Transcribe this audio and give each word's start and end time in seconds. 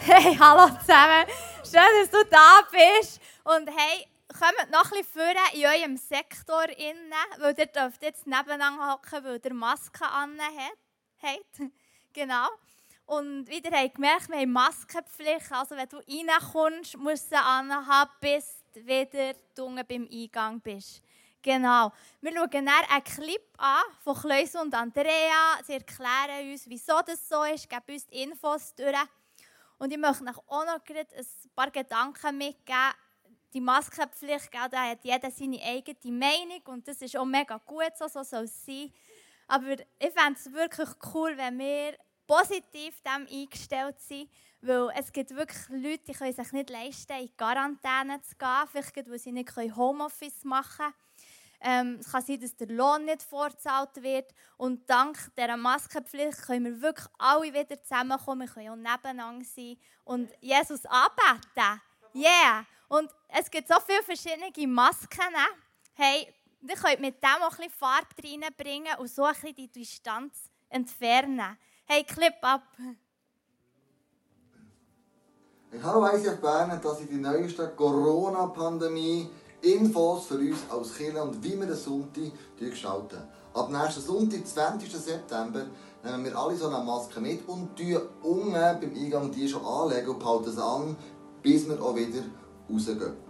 Hey, 0.00 0.36
hallo 0.38 0.68
zusammen. 0.80 1.26
Schön, 1.64 1.82
dass 2.00 2.10
du 2.10 2.24
da 2.30 2.60
bist. 2.70 3.20
Und 3.44 3.68
hey, 3.68 4.06
kommt 4.28 4.70
noch 4.70 4.90
ein 4.92 5.02
bisschen 5.02 5.36
in 5.54 5.66
eurem 5.66 5.96
Sektor 5.96 6.64
innen, 6.76 7.12
weil 7.38 7.54
ihr 7.58 7.66
dürft 7.66 8.02
jetzt 8.02 8.26
nebeneinander 8.26 8.92
hocken, 8.92 9.24
weil 9.24 9.40
ihr 9.42 9.54
Maske 9.54 10.04
an. 10.04 10.38
Genau. 12.14 12.48
Und 13.06 13.48
wieder 13.48 13.70
habt 13.70 13.94
gemerkt, 13.94 14.28
wir 14.28 14.38
haben 14.38 14.52
Maskenpflicht. 14.52 15.52
Also 15.52 15.76
wenn 15.76 15.88
du 15.88 15.98
reinkommst, 15.98 16.96
musst 16.96 17.30
du 17.30 17.36
sie 17.36 17.42
anhaben, 17.42 18.10
bis 18.20 18.64
du 18.74 18.84
wieder 18.86 19.34
unten 19.58 19.86
beim 19.86 20.08
Eingang 20.10 20.60
bist. 20.60 21.02
Genau. 21.42 21.92
Wir 22.20 22.32
schauen 22.32 22.50
dann 22.50 22.68
einen 22.68 23.04
Clip 23.04 23.42
an 23.56 23.82
von 24.02 24.16
Kleus 24.16 24.54
und 24.56 24.74
Andrea. 24.74 25.58
Sie 25.64 25.74
erklären 25.74 26.50
uns, 26.50 26.68
wieso 26.68 27.00
das 27.06 27.28
so 27.28 27.44
ist, 27.44 27.68
geben 27.68 27.84
uns 27.88 28.06
die 28.06 28.22
Infos 28.22 28.74
durch. 28.74 28.96
Und 29.78 29.92
ich 29.92 29.98
möchte 29.98 30.24
auch 30.46 30.64
noch 30.64 30.80
ein 30.88 31.06
paar 31.54 31.70
Gedanken 31.70 32.36
mitgeben. 32.36 32.94
Die 33.54 33.60
Maskenpflicht, 33.60 34.50
da 34.52 34.90
hat 34.90 35.04
jeder 35.04 35.30
seine 35.30 35.62
eigene 35.62 36.12
Meinung 36.12 36.62
und 36.66 36.86
das 36.86 37.00
ist 37.00 37.16
auch 37.16 37.24
mega 37.24 37.56
gut, 37.64 37.96
so, 37.96 38.06
so 38.06 38.22
soll 38.22 38.44
es 38.44 38.66
sein. 38.66 38.92
Aber 39.46 39.72
ich 39.72 40.12
fände 40.14 40.38
es 40.38 40.52
wirklich 40.52 40.90
cool, 41.14 41.34
wenn 41.36 41.58
wir 41.58 41.96
positiv 42.26 43.00
dem 43.00 43.26
eingestellt 43.26 43.98
sind, 44.00 44.28
weil 44.60 44.90
es 44.94 45.10
gibt 45.10 45.30
wirklich 45.30 45.68
Leute, 45.70 46.04
die 46.08 46.12
können 46.12 46.34
sich 46.34 46.52
nicht 46.52 46.68
leisten, 46.68 47.18
in 47.18 47.34
Quarantäne 47.36 48.20
zu 48.20 48.36
gehen, 48.36 48.68
vielleicht 48.70 49.10
weil 49.10 49.18
sie 49.18 49.32
nicht 49.32 49.56
Homeoffice 49.56 50.44
machen 50.44 50.76
können. 50.76 50.94
Ähm, 51.60 51.98
es 52.00 52.10
kann 52.10 52.22
sein, 52.22 52.40
dass 52.40 52.56
der 52.56 52.68
Lohn 52.68 53.04
nicht 53.04 53.22
vorzahlt 53.22 54.02
wird. 54.02 54.32
Und 54.56 54.88
dank 54.88 55.18
dieser 55.36 55.56
Maskenpflicht 55.56 56.42
können 56.42 56.64
wir 56.64 56.82
wirklich 56.82 57.06
alle 57.18 57.52
wieder 57.52 57.82
zusammenkommen. 57.82 58.48
Wir 58.48 58.54
können 58.54 58.70
auch 58.70 58.92
nebeneinander 58.94 59.44
sein 59.44 59.76
und 60.04 60.30
Jesus 60.40 60.84
anbeten. 60.86 61.80
Yeah! 62.14 62.64
Und 62.88 63.10
es 63.28 63.50
gibt 63.50 63.68
so 63.68 63.74
viele 63.86 64.02
verschiedene 64.02 64.66
Masken. 64.68 65.32
Ne? 65.32 65.62
Hey, 65.94 66.32
ihr 66.62 66.74
könnt 66.74 67.00
mit 67.00 67.22
dem 67.22 67.42
auch 67.42 67.50
ein 67.50 67.56
bisschen 67.56 67.70
Farbe 67.70 68.06
reinbringen 68.22 68.96
und 68.98 69.10
so 69.10 69.24
ein 69.24 69.34
bisschen 69.34 69.54
die 69.54 69.68
Distanz 69.68 70.50
entfernen. 70.68 71.58
Hey, 71.86 72.04
Clip 72.04 72.34
ab! 72.42 72.62
Hey, 75.70 75.80
hallo 75.82 76.06
ICF 76.06 76.40
Bern, 76.40 76.80
das 76.82 77.00
ist 77.00 77.10
die 77.10 77.16
neueste 77.16 77.68
Corona-Pandemie 77.76 79.28
Infos 79.62 80.26
für 80.26 80.36
uns 80.36 80.58
als 80.70 80.94
Kinder 80.94 81.24
und 81.24 81.42
wie 81.42 81.58
wir 81.58 81.66
den 81.66 81.76
Sonntag 81.76 82.32
gestalten. 82.58 83.18
Ab 83.54 83.70
nächsten 83.70 84.02
Sonntag, 84.02 84.46
20. 84.46 84.92
September, 84.92 85.66
nehmen 86.04 86.24
wir 86.24 86.38
alle 86.38 86.56
so 86.56 86.68
eine 86.68 86.84
Maske 86.84 87.20
mit 87.20 87.48
und 87.48 87.76
tun 87.76 88.00
unten 88.22 88.52
beim 88.52 88.94
Eingang 88.94 89.32
die 89.32 89.48
schon 89.48 89.64
anlegen 89.64 90.10
und 90.10 90.18
behalten 90.20 90.52
sie 90.52 90.62
an, 90.62 90.96
bis 91.42 91.68
wir 91.68 91.82
auch 91.82 91.96
wieder 91.96 92.22
rausgehen. 92.72 93.28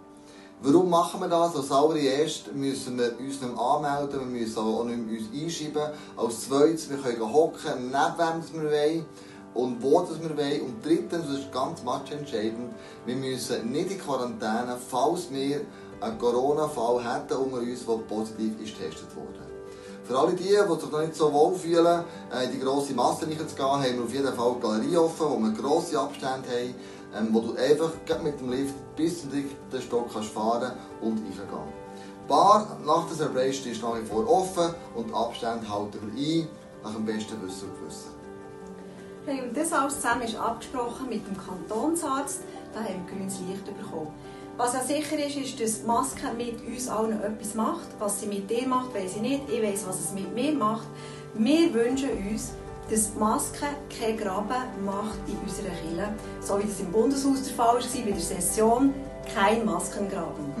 Warum 0.61 0.89
machen 0.89 1.21
wir 1.21 1.29
das? 1.29 1.55
Als 1.55 1.71
allererstes 1.71 2.53
müssen 2.53 2.97
wir 2.97 3.17
uns 3.17 3.41
nicht 3.41 3.57
anmelden, 3.57 4.19
wir 4.19 4.39
müssen 4.39 4.59
auch 4.59 4.83
nicht 4.83 4.99
mehr 4.99 5.19
uns 5.19 5.29
einschreiben. 5.33 5.93
Als 6.17 6.41
zweites, 6.41 6.89
wir 6.89 6.97
können 6.97 7.33
hocken, 7.33 7.85
neben 7.85 8.53
wem 8.53 8.63
wir 8.63 8.71
wollen 8.71 9.05
und 9.53 9.81
wo 9.81 10.01
das 10.01 10.21
wir 10.21 10.37
wollen. 10.37 10.61
Und 10.61 10.85
drittens, 10.85 11.27
das 11.27 11.39
ist 11.39 11.51
ganz 11.51 11.81
entscheidend, 12.11 12.73
wir 13.05 13.15
müssen 13.15 13.71
nicht 13.71 13.91
in 13.91 13.99
Quarantäne, 13.99 14.77
falls 14.89 15.31
wir 15.31 15.61
einen 16.01 16.17
Corona-Fall 16.17 17.03
hätten 17.03 17.37
unter 17.37 17.57
uns, 17.57 17.85
der 17.85 17.93
positiv 17.93 18.61
ist 18.61 18.77
getestet 18.77 19.15
wurde. 19.15 19.39
Für 20.03 20.17
alle 20.17 20.33
die, 20.33 20.43
die 20.43 20.49
sich 20.49 20.91
noch 20.91 21.01
nicht 21.01 21.15
so 21.15 21.31
wohl 21.31 21.55
fühlen, 21.55 22.03
äh, 22.33 22.45
in 22.45 22.51
die 22.53 22.59
grosse 22.59 22.93
Masse 22.93 23.27
reinzugehen, 23.27 23.67
haben 23.67 23.83
wir 23.83 24.03
auf 24.03 24.13
jeden 24.13 24.33
Fall 24.33 24.55
die 24.55 24.61
Galerie 24.61 24.97
offen, 24.97 25.27
wo 25.29 25.37
wir 25.37 25.51
grosse 25.51 25.99
Abstände 25.99 26.49
haben, 26.49 26.75
ähm, 27.15 27.29
wo 27.31 27.41
du 27.41 27.55
einfach 27.55 27.91
mit 28.23 28.39
dem 28.39 28.49
Lift 28.49 28.73
bis 28.95 29.21
zum 29.21 29.29
dritten 29.29 29.81
Stock 29.81 30.11
kannst 30.11 30.29
fahren 30.29 30.71
und 31.01 31.17
reingehen. 31.19 31.79
Bar 32.27 32.77
nach 32.85 33.07
der 33.07 33.17
Celebration 33.17 33.71
ist 33.71 33.81
nach 33.81 33.95
wie 33.95 34.05
vor 34.05 34.27
offen 34.29 34.73
und 34.95 35.09
die 35.09 35.13
Abstände 35.13 35.69
halten 35.69 35.99
wir 36.13 36.41
ein, 36.41 36.47
nach 36.83 36.93
dem 36.93 37.05
besten 37.05 37.41
Wissen 37.43 37.69
und 37.69 37.79
Gewissen. 37.79 38.19
Das 39.53 39.73
alles 39.73 39.95
zusammen 39.95 40.23
ist 40.23 40.35
abgesprochen 40.35 41.09
mit 41.09 41.27
dem 41.27 41.37
Kantonsarzt, 41.37 42.41
da 42.73 42.79
haben 42.79 43.05
wir 43.05 43.15
grünes 43.15 43.39
Licht 43.47 43.65
bekommen. 43.65 44.07
Was 44.59 44.73
ja 44.73 44.81
sicher 44.81 45.17
ist, 45.25 45.37
ist, 45.37 45.61
dass 45.61 45.83
Maske 45.83 46.33
mit 46.35 46.57
uns 46.67 46.89
allen 46.89 47.23
etwas 47.23 47.55
macht. 47.55 47.87
Was 47.97 48.19
sie 48.19 48.25
mit 48.25 48.49
dir 48.49 48.67
macht, 48.67 48.93
weiß 48.93 49.15
ich 49.15 49.21
nicht. 49.21 49.43
Ich 49.49 49.63
weiß, 49.63 49.85
was 49.87 50.01
es 50.01 50.11
mit 50.11 50.35
mir 50.35 50.51
macht. 50.51 50.85
Wir 51.33 51.73
wünschen 51.73 52.09
uns, 52.29 52.51
dass 52.91 53.15
Maske 53.15 53.67
kein 53.97 54.17
Graben 54.17 54.83
macht 54.83 55.17
in 55.27 55.37
unserer 55.37 55.69
Kirche. 55.69 56.09
So 56.41 56.59
wie 56.59 56.67
das 56.67 56.81
im 56.81 56.91
Bundeshaus 56.91 57.41
der 57.43 57.53
Fall 57.53 57.75
war 57.75 58.03
bei 58.05 58.11
der 58.11 58.19
Session. 58.19 58.93
Kein 59.33 59.63
Maskengraben. 59.63 60.53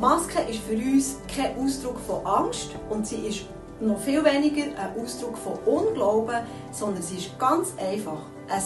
Maske 0.00 0.40
ist 0.50 0.58
für 0.64 0.74
uns 0.74 1.18
kein 1.32 1.56
Ausdruck 1.64 2.00
von 2.00 2.26
Angst 2.26 2.70
und 2.90 3.06
sie 3.06 3.28
ist 3.28 3.42
noch 3.80 4.00
viel 4.00 4.24
weniger 4.24 4.64
ein 4.76 5.00
Ausdruck 5.00 5.38
von 5.38 5.58
Unglauben, 5.64 6.40
sondern 6.72 7.04
sie 7.04 7.18
ist 7.18 7.38
ganz 7.38 7.68
einfach 7.78 8.18
ein 8.48 8.62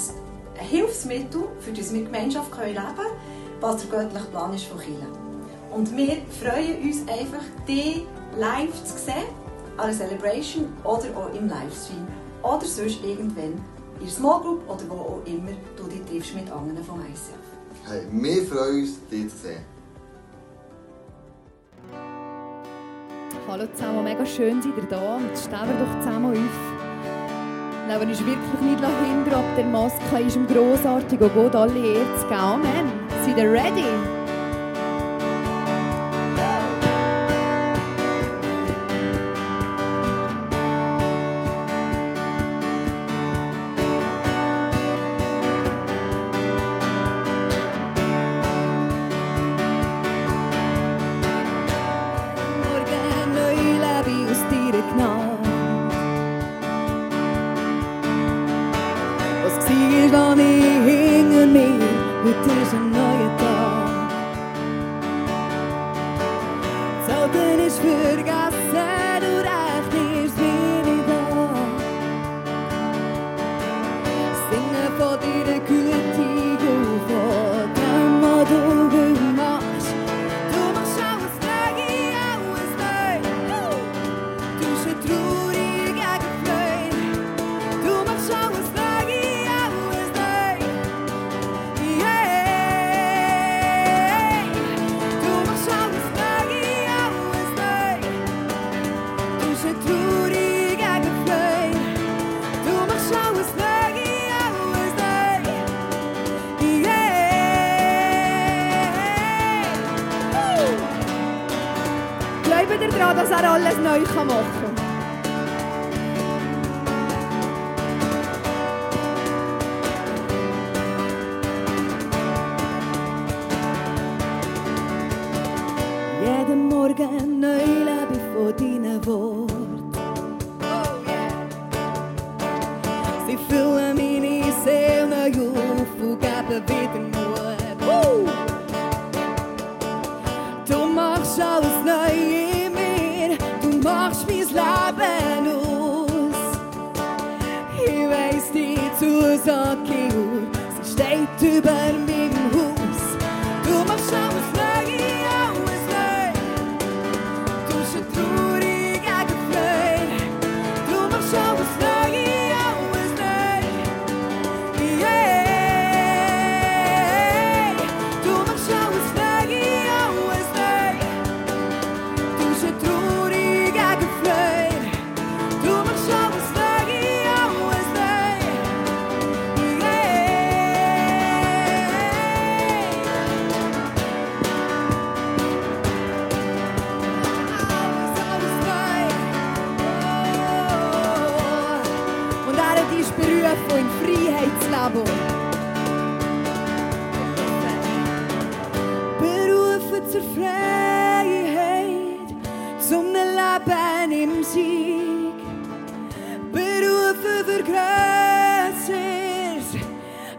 Hilfsmittel, 0.65 1.43
für 1.61 1.73
das 1.73 1.93
wir 1.93 2.05
Gemeinschaft 2.05 2.50
leben 2.56 2.75
können 2.75 3.36
was 3.61 3.87
der 3.87 3.99
göttliche 3.99 4.27
Plan 4.27 4.55
ist 4.55 4.65
von 4.65 4.78
Kirche. 4.78 5.06
Und 5.72 5.97
wir 5.97 6.17
freuen 6.41 6.83
uns 6.83 7.00
einfach, 7.09 7.44
die 7.69 8.06
live 8.39 8.84
zu 8.84 8.97
sehen, 8.97 9.27
an 9.77 9.89
der 9.89 9.97
Celebration 9.97 10.72
oder 10.84 11.05
auch 11.17 11.34
im 11.34 11.49
Livestream. 11.49 12.06
Oder 12.43 12.65
sonst 12.65 13.05
irgendwann 13.05 13.53
in 14.00 14.06
der 14.06 14.09
Small 14.09 14.41
Group 14.41 14.69
oder 14.69 14.83
wo 14.89 14.94
auch 14.94 15.22
immer 15.27 15.53
du 15.77 15.84
dich 15.84 16.03
triffst 16.05 16.34
mit 16.34 16.50
anderen 16.50 16.83
vom 16.84 17.00
ICF. 17.00 17.89
Hey, 17.89 18.06
wir 18.11 18.43
freuen 18.44 18.83
uns, 18.83 19.06
dich 19.11 19.28
zu 19.31 19.37
sehen. 19.37 19.65
Hallo 23.49 23.65
zusammen, 23.75 24.05
mega 24.05 24.27
schön 24.27 24.61
seid 24.61 24.77
ihr 24.77 24.88
da 24.88 25.17
und 25.17 25.38
stehen 25.38 25.69
wir 25.69 25.84
doch 25.84 26.00
zusammen 26.00 26.33
auf. 26.33 26.77
Nehmen 27.87 28.09
uns 28.09 28.19
wirklich 28.19 28.61
nicht 28.61 28.84
hinter, 28.84 29.38
ob 29.38 29.56
der 29.56 29.65
Maske 29.67 30.21
ist, 30.27 30.37
um 30.37 30.47
grossartig 30.47 31.21
und 31.21 31.34
Gott 31.34 31.55
alle 31.55 31.78
Ehre 31.78 32.17
zu 32.19 32.27
geben. 32.27 32.41
Amen. 32.41 32.96
Seid 33.26 33.38
ihr 33.38 33.50
ready? 33.50 34.16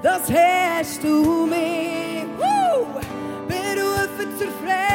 das 0.07 0.31
hast 0.31 1.04
du 1.04 1.45
mir. 1.45 2.25
Uh! 2.39 2.86
Berufen 3.48 4.38
zur 4.38 4.48
Freude. 4.48 4.87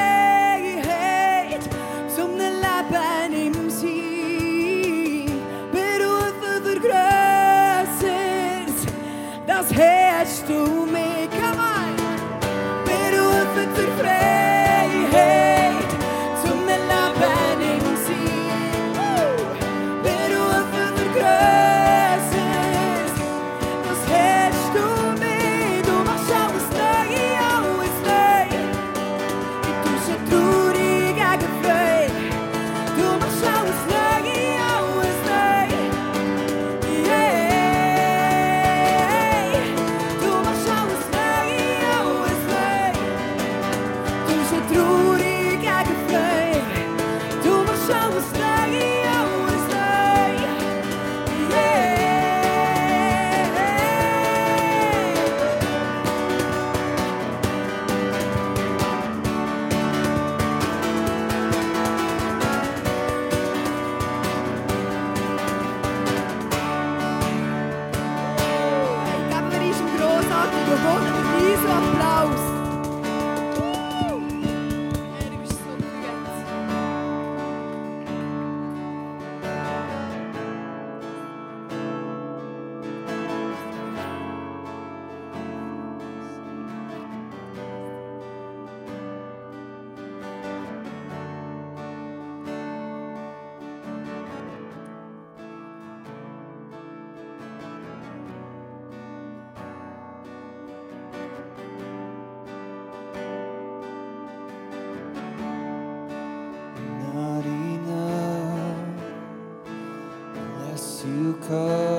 to 111.02 111.34
come. 111.49 111.91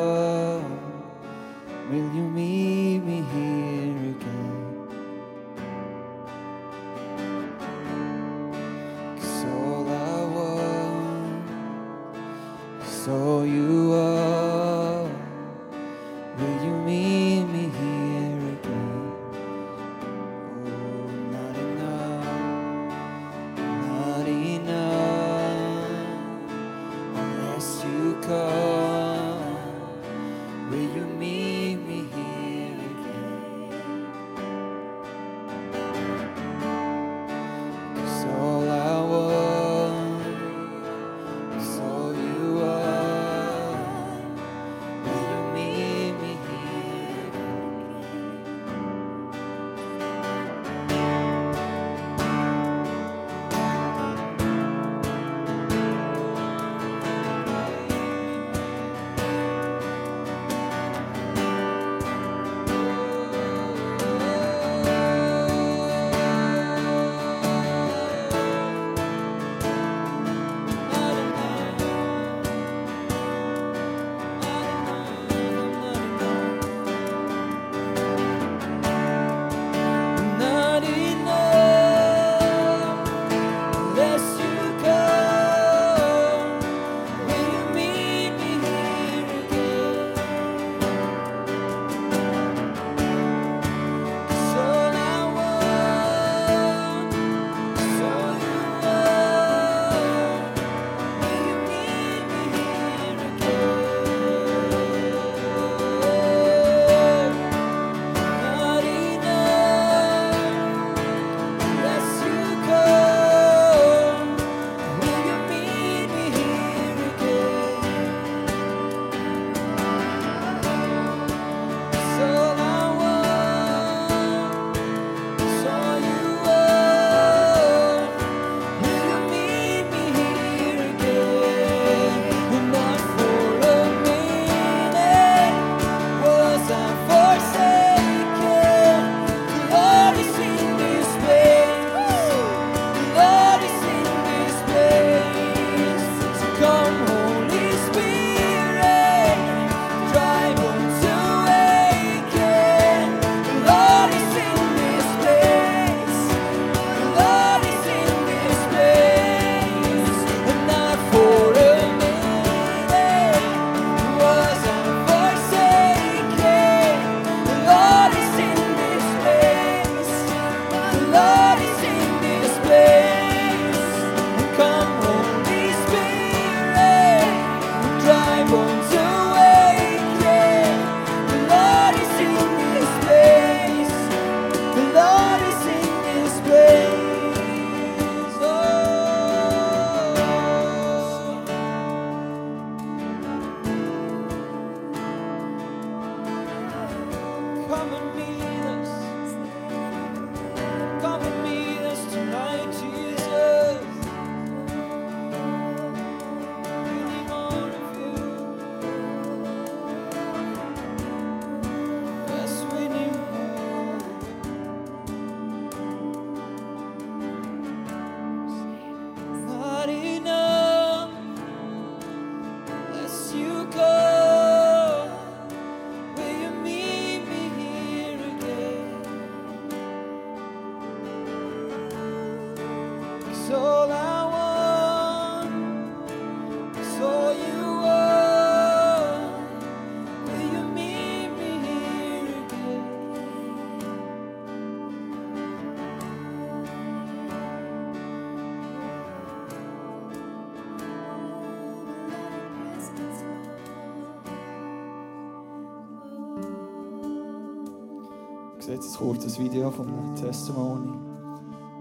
Seht 258.64 258.76
jetzt 258.76 258.98
kurz 258.98 259.26
ein 259.26 259.44
Video 259.44 259.70
von 259.70 259.88
einem 259.88 260.16
Testimony, 260.16 260.94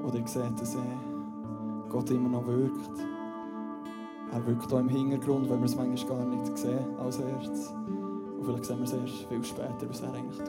wo 0.02 0.08
ihr 0.08 0.26
seht, 0.26 0.60
dass 0.60 0.76
Gott 1.88 2.10
immer 2.10 2.28
noch 2.28 2.46
wirkt. 2.46 2.98
Er 4.32 4.44
wirkt 4.46 4.72
auch 4.72 4.80
im 4.80 4.88
Hintergrund, 4.88 5.48
weil 5.48 5.58
wir 5.58 5.66
es 5.66 5.76
manchmal 5.76 6.18
gar 6.18 6.26
nicht 6.26 6.58
sehen 6.58 6.98
als 6.98 7.18
erstes. 7.18 7.68
Und 7.68 8.44
vielleicht 8.44 8.64
sehen 8.64 8.78
wir 8.78 8.84
es 8.84 8.92
erst 8.94 9.28
viel 9.28 9.44
später, 9.44 9.88
was 9.88 10.00
er 10.00 10.12
eigentlich 10.12 10.38
tut. 10.38 10.48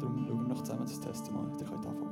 Darum 0.00 0.26
schauen 0.26 0.42
wir 0.42 0.48
noch 0.48 0.62
zusammen 0.62 0.82
das 0.82 0.98
Testimony. 0.98 1.52
Ihr 1.60 1.66
könnt 1.66 1.86
anfangen. 1.86 2.07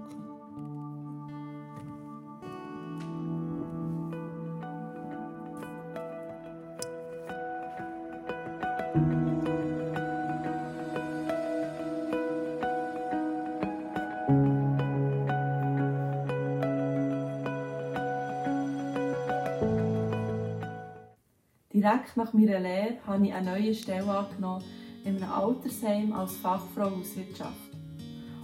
Direkt 21.86 22.16
nach 22.16 22.32
meiner 22.32 22.58
Lehre 22.58 22.96
habe 23.06 23.26
ich 23.28 23.32
eine 23.32 23.48
neue 23.48 23.72
Stelle 23.72 24.10
angenommen 24.10 24.64
in 25.04 25.22
einem 25.22 25.30
Altersheim 25.30 26.12
als 26.12 26.32
Fachfrau 26.38 26.90
Hauswirtschaft. 26.90 27.70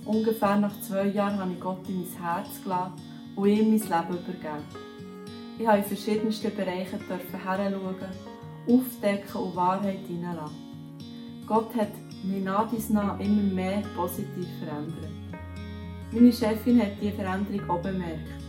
Ungefähr 0.04 0.58
nach 0.58 0.80
zwei 0.80 1.06
Jahren 1.06 1.40
habe 1.40 1.50
ich 1.52 1.58
Gott 1.58 1.88
in 1.88 2.04
mein 2.04 2.22
Herz 2.22 2.62
gelassen 2.62 2.92
und 3.34 3.48
ihm 3.48 3.70
mein 3.70 3.80
Leben 3.80 4.22
übergeben. 4.22 4.64
Ich 5.58 5.66
habe 5.66 5.78
in 5.78 5.84
verschiedensten 5.84 6.54
Bereichen 6.54 7.00
heranschauen, 7.00 7.96
aufdecken 8.68 9.40
und 9.40 9.56
Wahrheit 9.56 10.06
hineinlassen. 10.06 11.42
Gott 11.44 11.74
hat 11.74 11.90
mich 12.22 12.44
nach 12.44 12.70
dies 12.70 12.90
nach 12.90 13.18
immer 13.18 13.42
mehr 13.42 13.82
positiv 13.96 14.46
verändert. 14.60 15.10
Meine 16.12 16.32
Chefin 16.32 16.80
hat 16.80 16.92
diese 17.00 17.16
Veränderung 17.16 17.70
auch 17.70 17.82
bemerkt. 17.82 18.40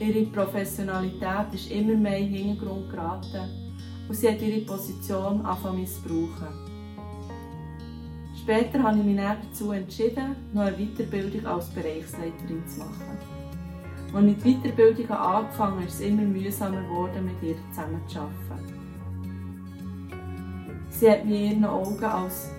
Ihre 0.00 0.24
Professionalität 0.28 1.52
ist 1.52 1.70
immer 1.70 1.94
mehr 1.94 2.20
in 2.20 2.32
den 2.32 2.44
Hintergrund 2.44 2.90
geraten 2.90 3.63
und 4.08 4.14
sie 4.14 4.28
hat 4.28 4.40
ihre 4.40 4.60
Position 4.60 5.44
angefangen 5.44 5.80
missbrauchen. 5.80 6.74
Später 8.44 8.82
habe 8.82 8.98
ich 8.98 9.04
mich 9.04 9.16
dazu 9.16 9.72
entschieden, 9.72 10.36
noch 10.52 10.62
eine 10.62 10.76
Weiterbildung 10.76 11.46
als 11.46 11.70
Bereichsleiterin 11.70 12.62
zu 12.66 12.80
machen. 12.80 13.18
Als 14.14 14.26
ich 14.26 14.36
die 14.36 14.54
Weiterbildung 14.54 15.10
angefangen 15.10 15.76
habe, 15.76 15.84
ist 15.84 15.94
es 15.94 16.00
immer 16.00 16.22
mühsamer 16.22 16.82
geworden, 16.82 17.24
mit 17.24 17.42
ihr 17.42 17.56
zusammenzuarbeiten. 17.70 18.74
Sie 20.90 21.10
hat 21.10 21.24
mich 21.24 21.40
in 21.40 21.50
ihren 21.50 21.64
Augen 21.64 22.04
als 22.04 22.50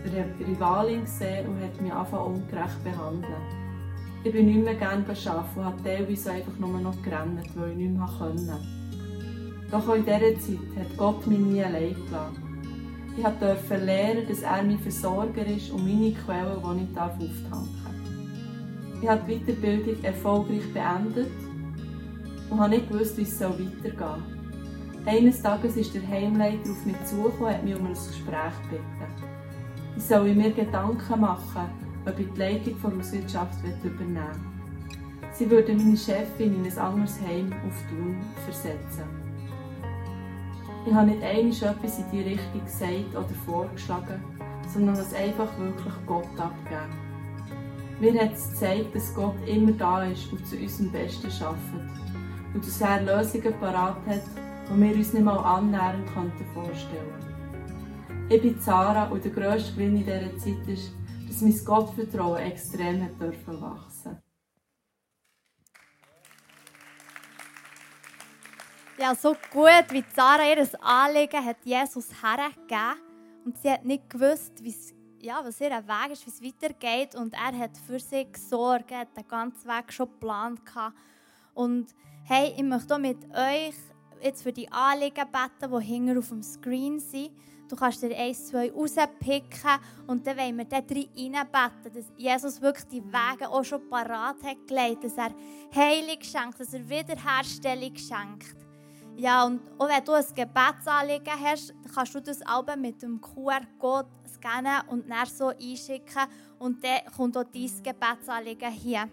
Rivalin 0.45 1.01
gesehen 1.01 1.47
und 1.47 1.61
hat 1.61 1.79
mich 1.79 1.93
einfach 1.93 2.25
ungerecht 2.25 2.83
behandelt. 2.83 3.31
Ich 4.23 4.31
bin 4.33 4.47
nicht 4.47 4.63
mehr 4.63 4.75
gerne 4.75 5.05
arbeiten 5.05 5.59
und 5.59 5.65
habe 5.65 5.83
teilweise 5.83 6.31
einfach 6.31 6.57
nur 6.59 6.79
noch 6.79 7.01
gerannt, 7.03 7.47
weil 7.55 7.71
ich 7.71 7.77
nicht 7.77 7.95
mehr 7.95 8.09
konnte. 8.17 8.59
Doch 9.75 9.89
auch 9.89 9.95
in 9.95 10.05
dieser 10.05 10.39
Zeit 10.39 10.79
hat 10.79 10.97
Gott 10.97 11.27
mich 11.27 11.37
nie 11.37 11.61
allein 11.61 11.93
gelassen. 11.93 12.71
Ich 13.17 13.23
durfte 13.25 13.75
lernen, 13.75 14.25
dass 14.25 14.41
er 14.41 14.63
mein 14.63 14.79
Versorger 14.79 15.45
ist 15.45 15.69
und 15.69 15.83
meine 15.83 16.13
Quelle, 16.13 16.61
die 16.63 16.83
ich 16.93 16.97
auftanken 16.97 17.43
darf. 17.51 19.01
Ich 19.01 19.09
habe 19.09 19.21
die 19.27 19.37
Weiterbildung 19.37 20.01
erfolgreich 20.01 20.73
beendet 20.73 21.31
und 22.49 22.57
habe 22.57 22.69
nicht 22.69 22.89
gewusst, 22.89 23.17
wie 23.17 23.23
es 23.23 23.41
weitergehen 23.41 23.97
soll. 23.99 25.03
Eines 25.07 25.41
Tages 25.41 25.75
ist 25.75 25.93
der 25.93 26.07
Heimleiter 26.07 26.71
auf 26.71 26.85
mich 26.85 27.03
zugekommen 27.03 27.47
und 27.47 27.53
hat 27.53 27.63
mich 27.65 27.75
um 27.75 27.87
ein 27.87 27.93
Gespräch 27.93 28.69
gebeten. 28.69 29.13
Ich 29.97 30.03
soll 30.05 30.33
mir 30.35 30.51
Gedanken 30.51 31.19
machen, 31.19 31.69
ob 32.05 32.17
ich 32.17 32.31
die 32.31 32.39
Leitung 32.39 32.75
der 32.81 32.97
Hauswirtschaft 32.97 33.59
übernehmen 33.83 34.15
will. 34.15 35.29
Sie 35.33 35.51
würde 35.51 35.73
meine 35.73 35.97
Chefin 35.97 36.63
in 36.63 36.71
ein 36.71 36.77
anderes 36.77 37.19
Heim 37.19 37.51
auf 37.67 37.83
Thun 37.89 38.15
versetzen. 38.45 39.24
Ich 40.87 40.93
habe 40.93 41.07
nicht 41.07 41.23
einmal 41.23 41.75
etwas 41.75 41.97
in 41.97 42.05
diese 42.11 42.25
Richtung 42.25 42.63
gesagt 42.63 43.15
oder 43.15 43.27
vorgeschlagen, 43.43 44.23
sondern 44.71 44.95
es 44.95 45.15
einfach 45.15 45.57
wirklich 45.57 45.93
Gott 46.05 46.39
abgegeben. 46.39 47.05
Mir 47.99 48.21
hat 48.21 48.33
es 48.33 48.51
gezeigt, 48.51 48.93
dass 48.93 49.15
Gott 49.15 49.35
immer 49.47 49.71
da 49.71 50.03
ist 50.03 50.31
und 50.31 50.45
zu 50.45 50.55
unserem 50.55 50.91
Besten 50.91 51.31
arbeitet. 51.43 51.89
Und 52.53 52.67
dass 52.67 52.81
er 52.81 53.01
Lösungen 53.01 53.59
parat 53.59 53.97
hat, 54.05 54.21
die 54.69 54.81
wir 54.81 54.95
uns 54.95 55.13
nicht 55.13 55.25
mal 55.25 55.37
annähernd 55.37 56.07
vorstellen 56.53 57.13
könnten. 57.19 58.29
Ich 58.29 58.41
bin 58.41 58.59
Zara 58.59 59.05
und 59.05 59.23
der 59.23 59.31
grösste 59.31 59.73
Gewinn 59.73 59.97
in 59.97 60.05
dieser 60.05 60.37
Zeit 60.37 60.67
ist, 60.67 60.91
dass 61.27 61.41
mein 61.41 61.65
Gottvertrauen 61.65 62.41
extrem 62.43 63.01
hat 63.01 63.19
wachsen 63.19 63.59
durfte. 63.59 64.21
Ja, 68.97 69.13
so 69.13 69.35
gut 69.51 69.91
wie 69.91 70.05
Sarah 70.15 70.47
ihr 70.47 70.69
Anliegen 70.81 71.45
hat 71.45 71.57
Jesus 71.65 72.07
hergegeben 72.23 73.01
und 73.43 73.57
sie 73.57 73.69
hat 73.69 73.83
nicht 73.83 74.09
gewusst, 74.09 74.63
ja, 75.19 75.41
was 75.43 75.59
ihr 75.59 75.69
Weg 75.69 76.11
ist, 76.13 76.25
wie 76.25 76.29
es 76.29 76.41
weitergeht 76.41 77.13
und 77.13 77.33
er 77.33 77.59
hat 77.59 77.77
für 77.77 77.99
sie 77.99 78.25
gesorgt, 78.31 78.91
hat 78.93 79.09
den 79.17 79.27
ganzen 79.27 79.67
Weg 79.67 79.91
schon 79.91 80.07
geplant 80.07 80.61
und 81.53 81.93
hey, 82.23 82.53
ich 82.55 82.63
möchte 82.63 82.95
auch 82.95 82.99
mit 82.99 83.17
euch 83.31 83.75
jetzt 84.21 84.43
für 84.43 84.53
die 84.53 84.71
Anliegen 84.71 85.25
beten, 85.29 85.77
die 85.77 85.85
hinten 85.85 86.17
auf 86.17 86.29
dem 86.29 86.41
Screen 86.41 86.97
sind. 87.01 87.31
Du 87.67 87.75
kannst 87.75 88.01
dir 88.01 88.15
eins, 88.15 88.47
zwei 88.47 88.71
rauspicken 88.71 89.81
und 90.07 90.25
dann 90.25 90.37
wollen 90.37 90.57
wir 90.57 90.65
da 90.65 90.77
reinbeten, 90.77 91.93
dass 91.93 92.13
Jesus 92.15 92.61
wirklich 92.61 92.87
die 92.87 93.03
Wege 93.03 93.49
auch 93.49 93.63
schon 93.65 93.89
parat 93.89 94.41
hat 94.41 94.67
gelegt, 94.67 95.03
dass 95.03 95.17
er 95.17 95.31
Heilung 95.75 96.21
schenkt, 96.21 96.61
dass 96.61 96.73
er 96.73 96.87
Wiederherstellung 96.87 97.95
schenkt. 97.97 98.64
Ja, 99.17 99.45
und 99.45 99.61
auch 99.77 99.87
wenn 99.87 100.03
du 100.03 100.11
ein 100.11 100.25
Gebetsanliegen 100.35 101.33
hast, 101.41 101.73
kannst 101.93 102.15
du 102.15 102.21
das 102.21 102.41
Album 102.41 102.81
mit 102.81 103.01
dem 103.01 103.21
QR-Code 103.21 104.09
scannen 104.27 104.81
und 104.89 105.09
dann 105.09 105.25
so 105.25 105.47
einschicken. 105.47 106.23
Und 106.59 106.83
dann 106.83 106.99
kommt 107.15 107.37
auch 107.37 107.45
dein 107.45 107.71
Gebetsanliegen 107.83 108.71
hier 108.71 109.09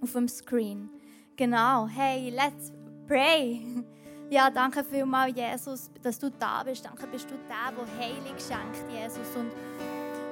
auf 0.00 0.12
dem 0.12 0.28
Screen. 0.28 0.88
Genau, 1.36 1.88
hey, 1.88 2.30
let's 2.30 2.72
pray. 3.06 3.60
Ja, 4.30 4.48
danke 4.48 4.82
vielmals, 4.82 5.36
Jesus, 5.36 5.90
dass 6.02 6.18
du 6.18 6.30
da 6.30 6.62
bist. 6.64 6.84
Danke, 6.86 7.06
bist 7.06 7.30
du 7.30 7.34
der, 7.46 7.70
der 7.76 7.98
Heilung 7.98 8.38
schenkt, 8.38 8.90
Jesus. 8.90 9.36
Und 9.36 9.52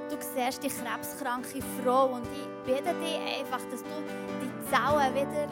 du 0.09 0.17
siehst 0.19 0.63
die 0.63 0.69
krebskranke 0.69 1.63
Frau 1.85 2.15
und 2.15 2.27
ich 2.27 2.65
bitte 2.65 2.95
dich 2.95 3.39
einfach, 3.39 3.61
dass 3.71 3.83
du 3.83 3.91
die 4.41 4.71
Zellen 4.71 5.15
wieder 5.15 5.47